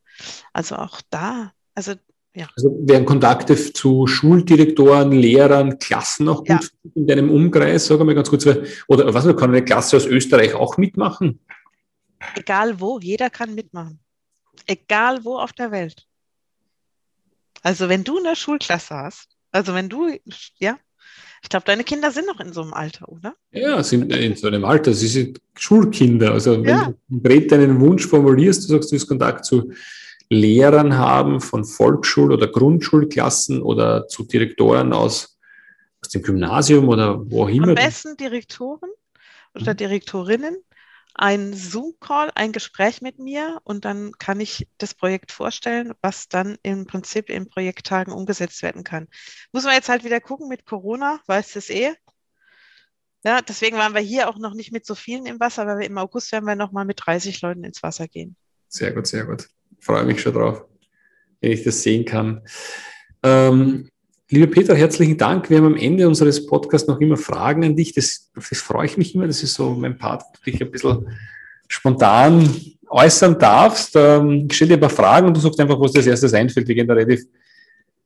Also 0.52 0.76
auch 0.76 1.00
da, 1.08 1.52
also 1.74 1.94
ja. 2.34 2.48
Also 2.56 2.76
wären 2.80 3.04
Kontakte 3.04 3.56
zu 3.56 4.06
Schuldirektoren, 4.06 5.12
Lehrern, 5.12 5.78
Klassen 5.78 6.28
auch 6.28 6.38
gut 6.38 6.48
ja. 6.48 6.60
in 6.94 7.06
deinem 7.06 7.30
Umkreis? 7.30 7.86
Sag 7.86 8.00
mal 8.00 8.14
ganz 8.14 8.30
kurz, 8.30 8.46
oder 8.86 9.12
was 9.12 9.24
kann 9.36 9.50
eine 9.50 9.64
Klasse 9.64 9.96
aus 9.96 10.06
Österreich 10.06 10.54
auch 10.54 10.76
mitmachen? 10.78 11.40
Egal 12.36 12.80
wo, 12.80 12.98
jeder 13.00 13.30
kann 13.30 13.54
mitmachen 13.54 13.98
egal 14.66 15.24
wo 15.24 15.38
auf 15.38 15.52
der 15.52 15.70
Welt. 15.70 16.06
Also 17.62 17.88
wenn 17.88 18.04
du 18.04 18.18
eine 18.18 18.36
Schulklasse 18.36 18.94
hast, 18.94 19.28
also 19.50 19.74
wenn 19.74 19.88
du, 19.88 20.08
ja, 20.58 20.78
ich 21.42 21.48
glaube, 21.48 21.64
deine 21.66 21.84
Kinder 21.84 22.10
sind 22.12 22.26
noch 22.26 22.40
in 22.40 22.52
so 22.52 22.62
einem 22.62 22.72
Alter, 22.72 23.08
oder? 23.08 23.34
Ja, 23.50 23.82
sind 23.82 24.12
in 24.12 24.36
so 24.36 24.46
einem 24.46 24.64
Alter. 24.64 24.94
Sie 24.94 25.08
sind 25.08 25.40
Schulkinder. 25.56 26.32
Also 26.32 26.62
wenn 26.62 26.64
ja. 26.64 26.84
du 26.86 26.94
konkret 27.08 27.50
deinen 27.50 27.80
Wunsch 27.80 28.06
formulierst, 28.06 28.64
du 28.64 28.68
sagst, 28.68 28.90
du 28.90 28.92
willst 28.92 29.08
Kontakt 29.08 29.44
zu 29.44 29.72
Lehrern 30.32 30.96
haben 30.96 31.40
von 31.40 31.64
Volksschul- 31.64 32.32
oder 32.32 32.48
Grundschulklassen 32.48 33.62
oder 33.62 34.08
zu 34.08 34.24
Direktoren 34.24 34.92
aus, 34.92 35.38
aus 36.00 36.08
dem 36.10 36.22
Gymnasium 36.22 36.88
oder 36.88 37.30
wo 37.30 37.44
auch 37.44 37.48
immer. 37.48 37.68
Am 37.68 37.74
besten 37.74 38.16
Direktoren 38.16 38.90
oder 39.54 39.72
mhm. 39.72 39.76
Direktorinnen 39.76 40.56
ein 41.14 41.52
Zoom-Call, 41.52 42.30
ein 42.34 42.52
Gespräch 42.52 43.02
mit 43.02 43.18
mir 43.18 43.60
und 43.64 43.84
dann 43.84 44.12
kann 44.12 44.40
ich 44.40 44.68
das 44.78 44.94
Projekt 44.94 45.30
vorstellen, 45.30 45.92
was 46.00 46.28
dann 46.28 46.56
im 46.62 46.86
Prinzip 46.86 47.28
in 47.28 47.48
Projekttagen 47.48 48.12
umgesetzt 48.12 48.62
werden 48.62 48.84
kann. 48.84 49.08
Muss 49.52 49.64
man 49.64 49.74
jetzt 49.74 49.88
halt 49.88 50.04
wieder 50.04 50.20
gucken 50.20 50.48
mit 50.48 50.64
Corona, 50.64 51.20
weiß 51.26 51.52
das 51.52 51.70
eh. 51.70 51.94
Ja, 53.24 53.40
deswegen 53.40 53.76
waren 53.76 53.94
wir 53.94 54.00
hier 54.00 54.28
auch 54.28 54.38
noch 54.38 54.54
nicht 54.54 54.72
mit 54.72 54.86
so 54.86 54.94
vielen 54.94 55.26
im 55.26 55.38
Wasser, 55.38 55.66
weil 55.66 55.78
wir 55.78 55.86
im 55.86 55.98
August 55.98 56.32
werden 56.32 56.46
wir 56.46 56.56
nochmal 56.56 56.84
mit 56.84 57.00
30 57.04 57.40
Leuten 57.42 57.62
ins 57.62 57.82
Wasser 57.82 58.08
gehen. 58.08 58.36
Sehr 58.68 58.92
gut, 58.92 59.06
sehr 59.06 59.26
gut. 59.26 59.48
Freue 59.82 60.04
mich 60.04 60.22
schon 60.22 60.32
drauf, 60.32 60.64
wenn 61.40 61.52
ich 61.52 61.64
das 61.64 61.82
sehen 61.82 62.04
kann. 62.04 62.40
Ähm, 63.22 63.88
Lieber 64.32 64.46
Peter, 64.46 64.74
herzlichen 64.74 65.18
Dank. 65.18 65.50
Wir 65.50 65.58
haben 65.58 65.66
am 65.66 65.76
Ende 65.76 66.08
unseres 66.08 66.46
Podcasts 66.46 66.88
noch 66.88 66.98
immer 67.00 67.18
Fragen 67.18 67.64
an 67.64 67.76
dich. 67.76 67.92
Das, 67.92 68.30
das 68.34 68.60
freue 68.60 68.86
ich 68.86 68.96
mich 68.96 69.14
immer. 69.14 69.26
Das 69.26 69.42
ist 69.42 69.52
so 69.52 69.74
mein 69.74 69.98
Part, 69.98 70.22
wo 70.22 70.28
du 70.42 70.50
dich 70.50 70.62
ein 70.62 70.70
bisschen 70.70 71.06
spontan 71.68 72.48
äußern 72.88 73.38
darfst. 73.38 73.94
Ähm, 73.94 74.46
ich 74.48 74.56
stelle 74.56 74.70
dir 74.70 74.74
ein 74.76 74.80
paar 74.80 74.88
Fragen 74.88 75.26
und 75.26 75.36
du 75.36 75.40
sagst 75.40 75.60
einfach, 75.60 75.78
was 75.78 75.92
dir 75.92 75.98
als 75.98 76.06
erstes 76.06 76.32
einfällt. 76.32 76.66
Wir 76.66 76.74
gehen 76.74 76.86
da 76.86 76.94
relativ 76.94 77.24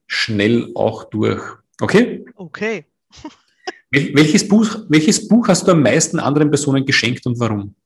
schnell 0.09 0.73
auch 0.75 1.05
durch. 1.05 1.43
Okay? 1.81 2.25
Okay. 2.35 2.87
welches, 3.93 4.49
Buch, 4.49 4.79
welches 4.89 5.29
Buch 5.29 5.47
hast 5.47 5.69
du 5.69 5.71
am 5.71 5.83
meisten 5.83 6.19
anderen 6.19 6.51
Personen 6.51 6.85
geschenkt 6.85 7.25
und 7.27 7.39
warum? 7.39 7.77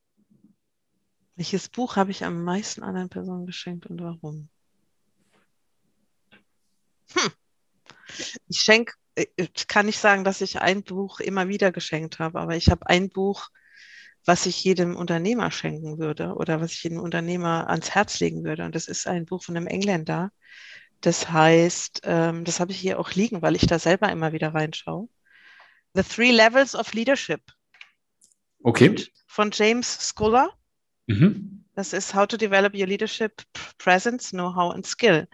Welches 1.40 1.70
Buch 1.70 1.96
habe 1.96 2.10
ich 2.10 2.22
am 2.22 2.44
meisten 2.44 2.82
anderen 2.82 3.08
Personen 3.08 3.46
geschenkt 3.46 3.86
und 3.86 4.02
warum? 4.02 4.50
Hm. 7.14 7.32
Ich 8.46 8.60
schenke, 8.60 8.92
äh, 9.14 9.24
ich 9.36 9.66
kann 9.66 9.86
nicht 9.86 9.98
sagen, 9.98 10.22
dass 10.22 10.42
ich 10.42 10.60
ein 10.60 10.82
Buch 10.82 11.18
immer 11.18 11.48
wieder 11.48 11.72
geschenkt 11.72 12.18
habe, 12.18 12.40
aber 12.40 12.56
ich 12.56 12.68
habe 12.68 12.86
ein 12.88 13.08
Buch, 13.08 13.48
was 14.26 14.44
ich 14.44 14.62
jedem 14.62 14.94
Unternehmer 14.94 15.50
schenken 15.50 15.98
würde 15.98 16.34
oder 16.34 16.60
was 16.60 16.72
ich 16.72 16.82
jedem 16.82 17.00
Unternehmer 17.00 17.70
ans 17.70 17.92
Herz 17.92 18.20
legen 18.20 18.44
würde. 18.44 18.66
Und 18.66 18.74
das 18.74 18.86
ist 18.86 19.06
ein 19.06 19.24
Buch 19.24 19.42
von 19.42 19.56
einem 19.56 19.66
Engländer. 19.66 20.32
Das 21.00 21.30
heißt, 21.30 22.02
ähm, 22.04 22.44
das 22.44 22.60
habe 22.60 22.72
ich 22.72 22.78
hier 22.78 23.00
auch 23.00 23.12
liegen, 23.12 23.40
weil 23.40 23.56
ich 23.56 23.66
da 23.66 23.78
selber 23.78 24.12
immer 24.12 24.34
wieder 24.34 24.52
reinschaue. 24.52 25.08
The 25.94 26.02
Three 26.02 26.32
Levels 26.32 26.74
of 26.74 26.92
Leadership. 26.92 27.40
Okay. 28.62 28.94
Von 29.26 29.50
James 29.54 29.90
Sculler. 30.06 30.54
Mhm. 31.10 31.64
Das 31.74 31.92
ist 31.92 32.14
How 32.14 32.26
to 32.26 32.36
Develop 32.36 32.74
Your 32.74 32.86
Leadership 32.86 33.42
Presence, 33.78 34.30
Know-how 34.30 34.74
and 34.74 34.86
Skill. 34.86 35.26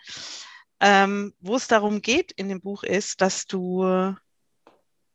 Ähm, 0.80 1.34
wo 1.40 1.56
es 1.56 1.68
darum 1.68 2.00
geht 2.00 2.32
in 2.32 2.48
dem 2.48 2.60
Buch 2.60 2.82
ist, 2.82 3.20
dass 3.20 3.46
du, 3.46 4.14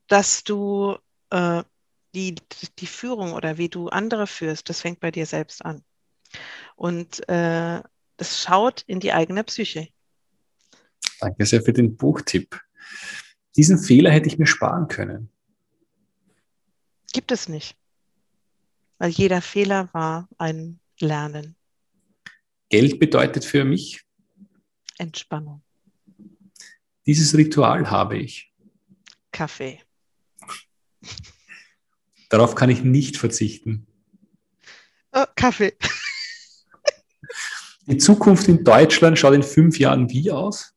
dass 0.08 0.44
du 0.44 0.98
äh, 1.32 1.64
die, 2.14 2.36
die 2.78 2.88
Führung 2.88 3.34
oder 3.34 3.58
wie 3.58 3.70
du 3.70 3.90
andere 3.90 4.28
führst, 4.28 4.70
das 4.70 4.82
fängt 4.82 5.00
bei 5.00 5.12
dir 5.12 5.26
selbst 5.26 5.64
an. 5.66 5.84
Und 6.76 7.28
äh, 7.28 7.82
das 8.18 8.42
schaut 8.42 8.82
in 8.82 9.00
die 9.00 9.14
eigene 9.14 9.44
Psyche. 9.44 9.88
Danke 11.20 11.46
sehr 11.46 11.62
für 11.62 11.74
den 11.74 11.96
Buchtipp. 11.96 12.60
Diesen 13.56 13.80
Fehler 13.80 14.12
hätte 14.12 14.28
ich 14.28 14.38
mir 14.38 14.48
sparen 14.48 14.88
können. 14.88 15.30
Gibt 17.14 17.32
es 17.32 17.50
nicht. 17.50 17.76
Weil 19.02 19.10
jeder 19.10 19.42
Fehler 19.42 19.90
war 19.94 20.30
ein 20.38 20.80
Lernen. 21.00 21.56
Geld 22.70 23.00
bedeutet 23.00 23.44
für 23.44 23.66
mich 23.66 24.04
Entspannung. 25.00 25.64
Dieses 27.08 27.36
Ritual 27.36 27.90
habe 27.90 28.20
ich. 28.20 28.54
Kaffee. 29.32 29.82
Darauf 32.30 32.54
kann 32.54 32.70
ich 32.70 32.84
nicht 32.84 33.18
verzichten. 33.18 33.88
Oh, 35.14 35.26
Kaffee. 35.36 35.76
Die 37.88 37.98
Zukunft 37.98 38.48
in 38.50 38.64
Deutschland 38.64 39.18
schaut 39.18 39.34
in 39.34 39.42
fünf 39.42 39.80
Jahren 39.80 40.12
wie 40.12 40.30
aus? 40.30 40.71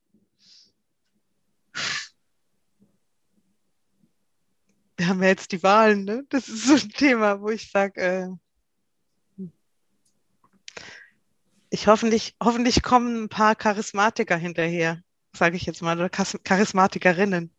Wir 4.97 5.09
haben 5.09 5.23
ja 5.23 5.29
jetzt 5.29 5.53
die 5.53 5.63
Wahlen, 5.63 6.05
ne? 6.05 6.25
Das 6.29 6.49
ist 6.49 6.67
so 6.67 6.75
ein 6.75 6.91
Thema, 6.91 7.41
wo 7.41 7.51
ich 7.51 7.71
sage, 7.71 8.01
äh, 8.01 8.29
ich 11.71 11.89
hoffentlich, 11.89 12.37
hoffentlich 12.43 12.83
kommen 12.83 13.25
ein 13.25 13.29
paar 13.29 13.57
Charismatiker 13.57 14.37
hinterher, 14.37 15.03
sage 15.37 15.57
ich 15.57 15.67
jetzt 15.67 15.83
mal, 15.83 15.99
oder 15.99 16.09
Charismatikerinnen. 16.09 17.51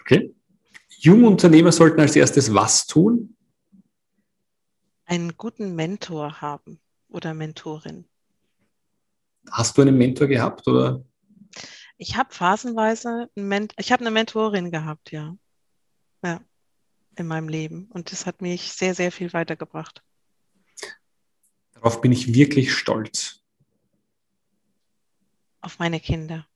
Okay. 0.00 0.34
Junge 1.00 1.26
Unternehmer 1.26 1.70
sollten 1.70 2.00
als 2.00 2.16
erstes 2.16 2.52
was 2.54 2.86
tun? 2.86 3.36
Einen 5.04 5.36
guten 5.36 5.74
Mentor 5.74 6.40
haben 6.40 6.80
oder 7.08 7.34
Mentorin. 7.34 8.06
Hast 9.50 9.76
du 9.76 9.82
einen 9.82 9.98
Mentor 9.98 10.26
gehabt 10.28 10.66
oder? 10.66 11.04
Ich 11.98 12.16
habe 12.16 12.32
phasenweise, 12.32 13.28
ich 13.34 13.92
habe 13.92 14.00
eine 14.00 14.10
Mentorin 14.12 14.70
gehabt, 14.70 15.10
ja. 15.10 15.36
Ja, 16.22 16.40
in 17.16 17.26
meinem 17.26 17.48
Leben. 17.48 17.88
Und 17.92 18.12
das 18.12 18.24
hat 18.24 18.40
mich 18.40 18.72
sehr, 18.72 18.94
sehr 18.94 19.12
viel 19.12 19.32
weitergebracht. 19.32 20.02
Darauf 21.74 22.00
bin 22.00 22.12
ich 22.12 22.32
wirklich 22.34 22.72
stolz. 22.72 23.42
Auf 25.60 25.78
meine 25.78 26.00
Kinder. 26.00 26.46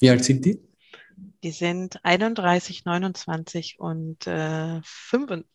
Wie 0.00 0.10
alt 0.10 0.24
sind 0.24 0.44
die? 0.44 0.62
Die 1.42 1.50
sind 1.50 2.04
31, 2.04 2.84
29 2.84 3.78
und 3.78 4.26
äh, 4.26 4.80
25. 4.82 5.46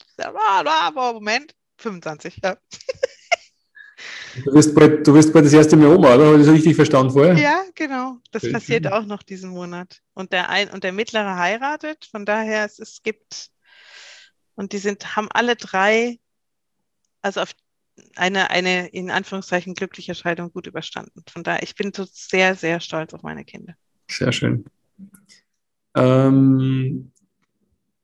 Moment, 0.96 1.56
25, 1.78 2.40
ja. 2.44 2.58
Du 4.46 4.54
wirst, 4.54 4.76
bald, 4.76 5.06
du 5.06 5.14
wirst 5.14 5.34
bald 5.34 5.46
das 5.46 5.54
erste 5.54 5.76
Mal 5.76 5.96
Oma, 5.96 6.16
oder? 6.16 6.28
Habe 6.28 6.40
ich 6.40 6.46
das 6.46 6.54
richtig 6.54 6.76
verstanden 6.76 7.12
vorher? 7.12 7.36
Ja, 7.36 7.64
genau. 7.76 8.18
Das 8.32 8.44
Schön. 8.44 8.54
passiert 8.54 8.92
auch 8.92 9.06
noch 9.06 9.24
diesen 9.24 9.50
Monat. 9.50 10.02
Und 10.14 10.32
der, 10.32 10.50
ein, 10.50 10.70
und 10.70 10.84
der 10.84 10.94
Mittlere 10.94 11.36
heiratet. 11.36 12.08
Von 12.10 12.26
daher, 12.26 12.66
es, 12.66 12.80
es 12.80 13.02
gibt, 13.04 13.50
und 14.56 14.72
die 14.72 14.78
sind, 14.78 15.16
haben 15.16 15.28
alle 15.32 15.56
drei, 15.56 16.20
also 17.22 17.42
auf 17.42 17.54
eine, 18.16 18.50
eine 18.50 18.88
in 18.88 19.12
Anführungszeichen 19.12 19.74
glückliche 19.74 20.16
Scheidung 20.16 20.52
gut 20.52 20.68
überstanden. 20.68 21.24
Von 21.30 21.44
daher, 21.44 21.64
ich 21.64 21.76
bin 21.76 21.92
so 21.94 22.06
sehr, 22.10 22.56
sehr 22.56 22.80
stolz 22.80 23.14
auf 23.14 23.24
meine 23.24 23.44
Kinder. 23.44 23.76
Sehr 24.10 24.32
schön. 24.32 24.66
Ähm, 25.96 27.12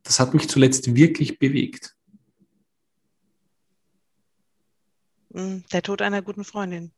das 0.03 0.19
hat 0.19 0.33
mich 0.33 0.49
zuletzt 0.49 0.95
wirklich 0.95 1.39
bewegt? 1.39 1.95
Hm, 5.24 5.24
der 5.35 5.81
Tod 5.81 6.01
einer 6.01 6.21
guten 6.21 6.45
Freundin. 6.45 6.91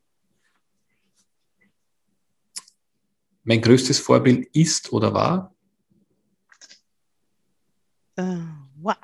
Mein 3.44 3.62
größtes 3.62 4.00
Vorbild 4.00 4.48
ist 4.54 4.94
oder 4.94 5.14
war? 5.14 5.56
Äh, 8.16 8.38
wow. 8.76 8.96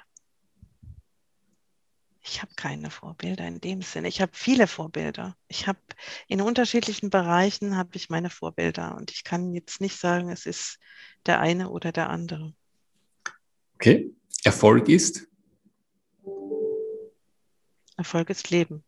Ich 2.21 2.41
habe 2.41 2.53
keine 2.55 2.89
Vorbilder 2.89 3.47
in 3.47 3.59
dem 3.59 3.81
Sinne. 3.81 4.07
Ich 4.07 4.21
habe 4.21 4.31
viele 4.35 4.67
Vorbilder. 4.67 5.35
Ich 5.47 5.67
habe 5.67 5.79
in 6.27 6.41
unterschiedlichen 6.41 7.09
Bereichen 7.09 7.75
habe 7.75 7.91
ich 7.93 8.09
meine 8.09 8.29
Vorbilder 8.29 8.95
und 8.95 9.11
ich 9.11 9.23
kann 9.23 9.53
jetzt 9.53 9.81
nicht 9.81 9.97
sagen, 9.99 10.29
es 10.29 10.45
ist 10.45 10.79
der 11.25 11.39
eine 11.39 11.69
oder 11.69 11.91
der 11.91 12.09
andere. 12.09 12.53
Okay. 13.75 14.13
Erfolg 14.43 14.89
ist? 14.89 15.27
Erfolg 17.97 18.29
ist 18.29 18.49
Leben. 18.49 18.83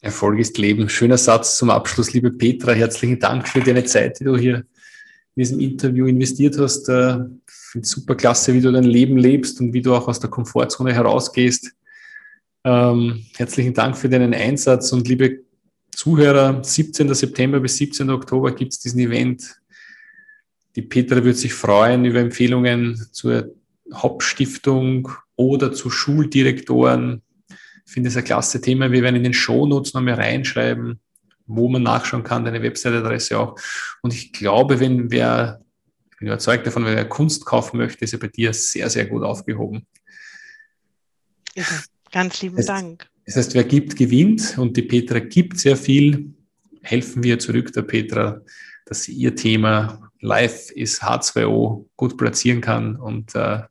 Erfolg 0.00 0.38
ist 0.38 0.58
Leben. 0.58 0.88
Schöner 0.88 1.18
Satz 1.18 1.56
zum 1.56 1.70
Abschluss, 1.70 2.12
liebe 2.12 2.30
Petra. 2.30 2.72
Herzlichen 2.72 3.18
Dank 3.18 3.48
für 3.48 3.60
deine 3.60 3.84
Zeit, 3.84 4.20
die 4.20 4.24
du 4.24 4.36
hier 4.36 4.56
in 4.56 5.42
diesem 5.42 5.60
Interview 5.60 6.06
investiert 6.06 6.58
hast. 6.58 6.88
Äh, 6.88 7.18
ich 7.46 7.54
finde 7.72 7.84
es 7.84 7.90
super 7.90 8.14
klasse, 8.14 8.54
wie 8.54 8.60
du 8.60 8.72
dein 8.72 8.84
Leben 8.84 9.16
lebst 9.16 9.60
und 9.60 9.72
wie 9.72 9.82
du 9.82 9.94
auch 9.94 10.08
aus 10.08 10.20
der 10.20 10.30
Komfortzone 10.30 10.92
herausgehst. 10.92 11.72
Ähm, 12.64 13.24
herzlichen 13.36 13.74
Dank 13.74 13.96
für 13.96 14.08
deinen 14.08 14.34
Einsatz 14.34 14.92
und 14.92 15.06
liebe 15.06 15.40
Zuhörer, 15.92 16.62
17. 16.62 17.12
September 17.14 17.60
bis 17.60 17.76
17. 17.76 18.10
Oktober 18.10 18.54
gibt 18.54 18.72
es 18.72 18.80
diesen 18.80 19.00
Event 19.00 19.60
die 20.76 20.82
Petra 20.82 21.24
wird 21.24 21.36
sich 21.36 21.52
freuen 21.52 22.04
über 22.04 22.20
Empfehlungen 22.20 23.06
zur 23.12 23.52
Hauptstiftung 23.92 25.08
oder 25.36 25.72
zu 25.72 25.90
Schuldirektoren. 25.90 27.22
Ich 27.90 27.94
finde 27.94 28.08
es 28.08 28.16
ein 28.16 28.22
klasse 28.22 28.60
Thema. 28.60 28.92
Wir 28.92 29.02
werden 29.02 29.16
in 29.16 29.24
den 29.24 29.34
Shownotes 29.34 29.94
nochmal 29.94 30.14
reinschreiben, 30.14 31.00
wo 31.48 31.68
man 31.68 31.82
nachschauen 31.82 32.22
kann, 32.22 32.44
deine 32.44 32.62
Website-Adresse 32.62 33.36
auch. 33.36 33.58
Und 34.00 34.14
ich 34.14 34.32
glaube, 34.32 34.78
wenn 34.78 35.10
wer, 35.10 35.60
ich 36.12 36.18
bin 36.18 36.28
überzeugt 36.28 36.64
davon, 36.68 36.84
wenn 36.84 36.94
wer 36.94 37.08
Kunst 37.08 37.44
kaufen 37.44 37.78
möchte, 37.78 38.04
ist 38.04 38.12
er 38.12 38.20
bei 38.20 38.28
dir 38.28 38.52
sehr, 38.52 38.88
sehr 38.90 39.06
gut 39.06 39.24
aufgehoben. 39.24 39.88
Ja, 41.56 41.64
ganz 42.12 42.40
lieben 42.40 42.58
das, 42.58 42.66
Dank. 42.66 43.10
Das 43.26 43.34
heißt, 43.34 43.54
wer 43.54 43.64
gibt, 43.64 43.96
gewinnt 43.96 44.56
und 44.56 44.76
die 44.76 44.82
Petra 44.82 45.18
gibt 45.18 45.58
sehr 45.58 45.76
viel. 45.76 46.32
Helfen 46.82 47.24
wir 47.24 47.40
zurück 47.40 47.72
der 47.72 47.82
Petra, 47.82 48.40
dass 48.86 49.02
sie 49.02 49.14
ihr 49.14 49.34
Thema 49.34 50.12
live 50.20 50.70
ist 50.70 51.02
H2O 51.02 51.86
gut 51.96 52.16
platzieren 52.16 52.60
kann. 52.60 52.94
Und 52.94 53.34
äh, 53.34 53.62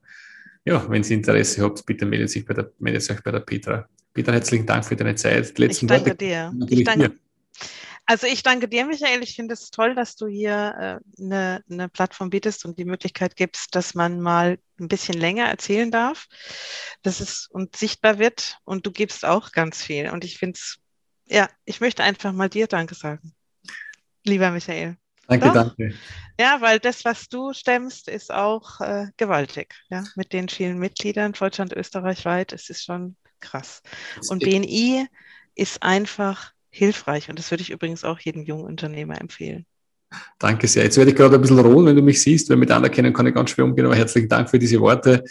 ja, 0.65 0.89
wenn 0.89 1.03
Sie 1.03 1.13
Interesse 1.13 1.63
habt, 1.63 1.85
bitte 1.85 2.05
meldet, 2.05 2.31
sich 2.31 2.45
bei 2.45 2.53
der, 2.53 2.69
meldet 2.79 3.09
euch 3.09 3.23
bei 3.23 3.31
der 3.31 3.39
Petra. 3.39 3.87
Petra, 4.19 4.33
herzlichen 4.33 4.65
Dank 4.65 4.83
für 4.83 4.97
deine 4.97 5.15
Zeit. 5.15 5.57
Die 5.57 5.61
letzten 5.61 5.85
ich 5.85 5.89
danke 5.89 6.09
Worte 6.09 6.17
dir. 6.17 6.53
Ich 6.67 6.83
danke, 6.83 7.15
also 8.05 8.27
ich 8.27 8.43
danke 8.43 8.67
dir, 8.67 8.85
Michael. 8.85 9.23
Ich 9.23 9.35
finde 9.35 9.53
es 9.53 9.71
toll, 9.71 9.95
dass 9.95 10.17
du 10.17 10.27
hier 10.27 10.99
äh, 11.17 11.23
eine, 11.23 11.63
eine 11.69 11.87
Plattform 11.87 12.29
bietest 12.29 12.65
und 12.65 12.77
die 12.77 12.83
Möglichkeit 12.83 13.37
gibst, 13.37 13.75
dass 13.75 13.93
man 13.93 14.19
mal 14.19 14.57
ein 14.77 14.89
bisschen 14.89 15.17
länger 15.17 15.45
erzählen 15.45 15.89
darf, 15.89 16.27
dass 17.01 17.21
es 17.21 17.47
und 17.49 17.77
sichtbar 17.77 18.19
wird. 18.19 18.57
Und 18.65 18.85
du 18.85 18.91
gibst 18.91 19.23
auch 19.23 19.53
ganz 19.53 19.81
viel. 19.81 20.09
Und 20.09 20.25
ich 20.25 20.37
finde 20.37 20.57
es, 20.57 20.79
ja, 21.25 21.47
ich 21.63 21.79
möchte 21.79 22.03
einfach 22.03 22.33
mal 22.33 22.49
dir 22.49 22.67
Danke 22.67 22.95
sagen. 22.95 23.33
Lieber 24.25 24.51
Michael. 24.51 24.97
Danke, 25.29 25.45
Doch? 25.45 25.53
danke. 25.53 25.93
Ja, 26.37 26.59
weil 26.59 26.79
das, 26.79 27.05
was 27.05 27.29
du 27.29 27.53
stemmst, 27.53 28.09
ist 28.09 28.33
auch 28.33 28.81
äh, 28.81 29.05
gewaltig. 29.15 29.75
Ja, 29.89 30.03
mit 30.15 30.33
den 30.33 30.49
vielen 30.49 30.79
Mitgliedern, 30.79 31.31
Deutschland, 31.31 31.71
Österreich 31.71 32.25
weit, 32.25 32.51
es 32.51 32.69
ist 32.69 32.83
schon 32.83 33.15
krass. 33.39 33.81
Und 34.29 34.43
BNI 34.43 35.07
ist 35.55 35.83
einfach 35.83 36.53
hilfreich 36.69 37.29
und 37.29 37.39
das 37.39 37.51
würde 37.51 37.61
ich 37.61 37.71
übrigens 37.71 38.03
auch 38.03 38.19
jedem 38.19 38.43
jungen 38.43 38.65
Unternehmer 38.65 39.19
empfehlen. 39.19 39.65
Danke 40.39 40.67
sehr. 40.67 40.83
Jetzt 40.83 40.97
werde 40.97 41.11
ich 41.11 41.17
gerade 41.17 41.35
ein 41.35 41.41
bisschen 41.41 41.59
rohen, 41.59 41.85
wenn 41.85 41.95
du 41.95 42.01
mich 42.01 42.21
siehst, 42.21 42.49
weil 42.49 42.57
mit 42.57 42.71
Anerkennen 42.71 43.13
kann 43.13 43.27
ich 43.27 43.33
ganz 43.33 43.51
schwer 43.51 43.65
umgehen, 43.65 43.85
aber 43.85 43.95
herzlichen 43.95 44.29
Dank 44.29 44.49
für 44.49 44.59
diese 44.59 44.79
Worte. 44.79 45.23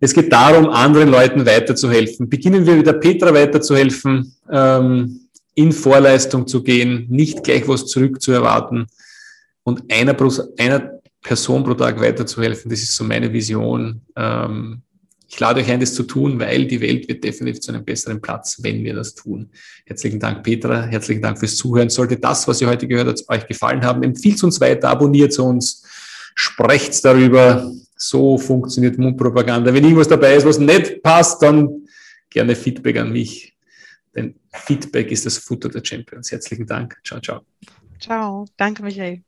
Es 0.00 0.14
geht 0.14 0.32
darum, 0.32 0.68
anderen 0.68 1.08
Leuten 1.08 1.44
weiterzuhelfen. 1.44 2.28
Beginnen 2.28 2.66
wir 2.66 2.78
wieder 2.78 2.92
Petra 2.92 3.32
weiterzuhelfen, 3.32 4.34
ähm, 4.50 5.28
in 5.54 5.72
Vorleistung 5.72 6.46
zu 6.46 6.62
gehen, 6.62 7.06
nicht 7.08 7.42
gleich 7.42 7.66
was 7.66 7.86
zurückzuerwarten 7.86 8.86
und 9.64 9.92
einer, 9.92 10.16
einer 10.58 11.00
Person 11.20 11.64
pro 11.64 11.74
Tag 11.74 12.00
weiterzuhelfen. 12.00 12.70
Das 12.70 12.80
ist 12.80 12.94
so 12.94 13.02
meine 13.04 13.32
Vision. 13.32 14.02
Ähm, 14.16 14.82
ich 15.30 15.38
lade 15.38 15.60
euch 15.60 15.70
ein, 15.70 15.80
das 15.80 15.94
zu 15.94 16.04
tun, 16.04 16.40
weil 16.40 16.66
die 16.66 16.80
Welt 16.80 17.06
wird 17.06 17.22
definitiv 17.22 17.60
zu 17.60 17.70
einem 17.70 17.84
besseren 17.84 18.20
Platz, 18.20 18.62
wenn 18.62 18.82
wir 18.82 18.94
das 18.94 19.14
tun. 19.14 19.50
Herzlichen 19.84 20.18
Dank, 20.18 20.42
Petra. 20.42 20.84
Herzlichen 20.86 21.20
Dank 21.20 21.38
fürs 21.38 21.56
Zuhören. 21.56 21.90
Sollte 21.90 22.16
das, 22.16 22.48
was 22.48 22.62
ihr 22.62 22.68
heute 22.68 22.88
gehört 22.88 23.08
habt, 23.08 23.28
euch 23.28 23.46
gefallen 23.46 23.84
haben, 23.84 24.02
empfiehlt 24.02 24.42
uns 24.42 24.58
weiter, 24.60 24.88
abonniert 24.88 25.38
uns, 25.38 25.84
sprecht 26.34 27.04
darüber. 27.04 27.70
So 27.94 28.38
funktioniert 28.38 28.96
Mundpropaganda. 28.96 29.72
Wenn 29.74 29.84
irgendwas 29.84 30.08
dabei 30.08 30.34
ist, 30.34 30.46
was 30.46 30.58
nicht 30.58 31.02
passt, 31.02 31.42
dann 31.42 31.86
gerne 32.30 32.56
Feedback 32.56 32.96
an 32.96 33.12
mich. 33.12 33.54
Denn 34.14 34.34
Feedback 34.52 35.10
ist 35.10 35.26
das 35.26 35.36
Futter 35.36 35.68
der 35.68 35.84
Champions. 35.84 36.32
Herzlichen 36.32 36.66
Dank. 36.66 36.96
Ciao, 37.04 37.20
ciao. 37.20 37.42
Ciao. 38.00 38.46
Danke, 38.56 38.82
Michael. 38.82 39.27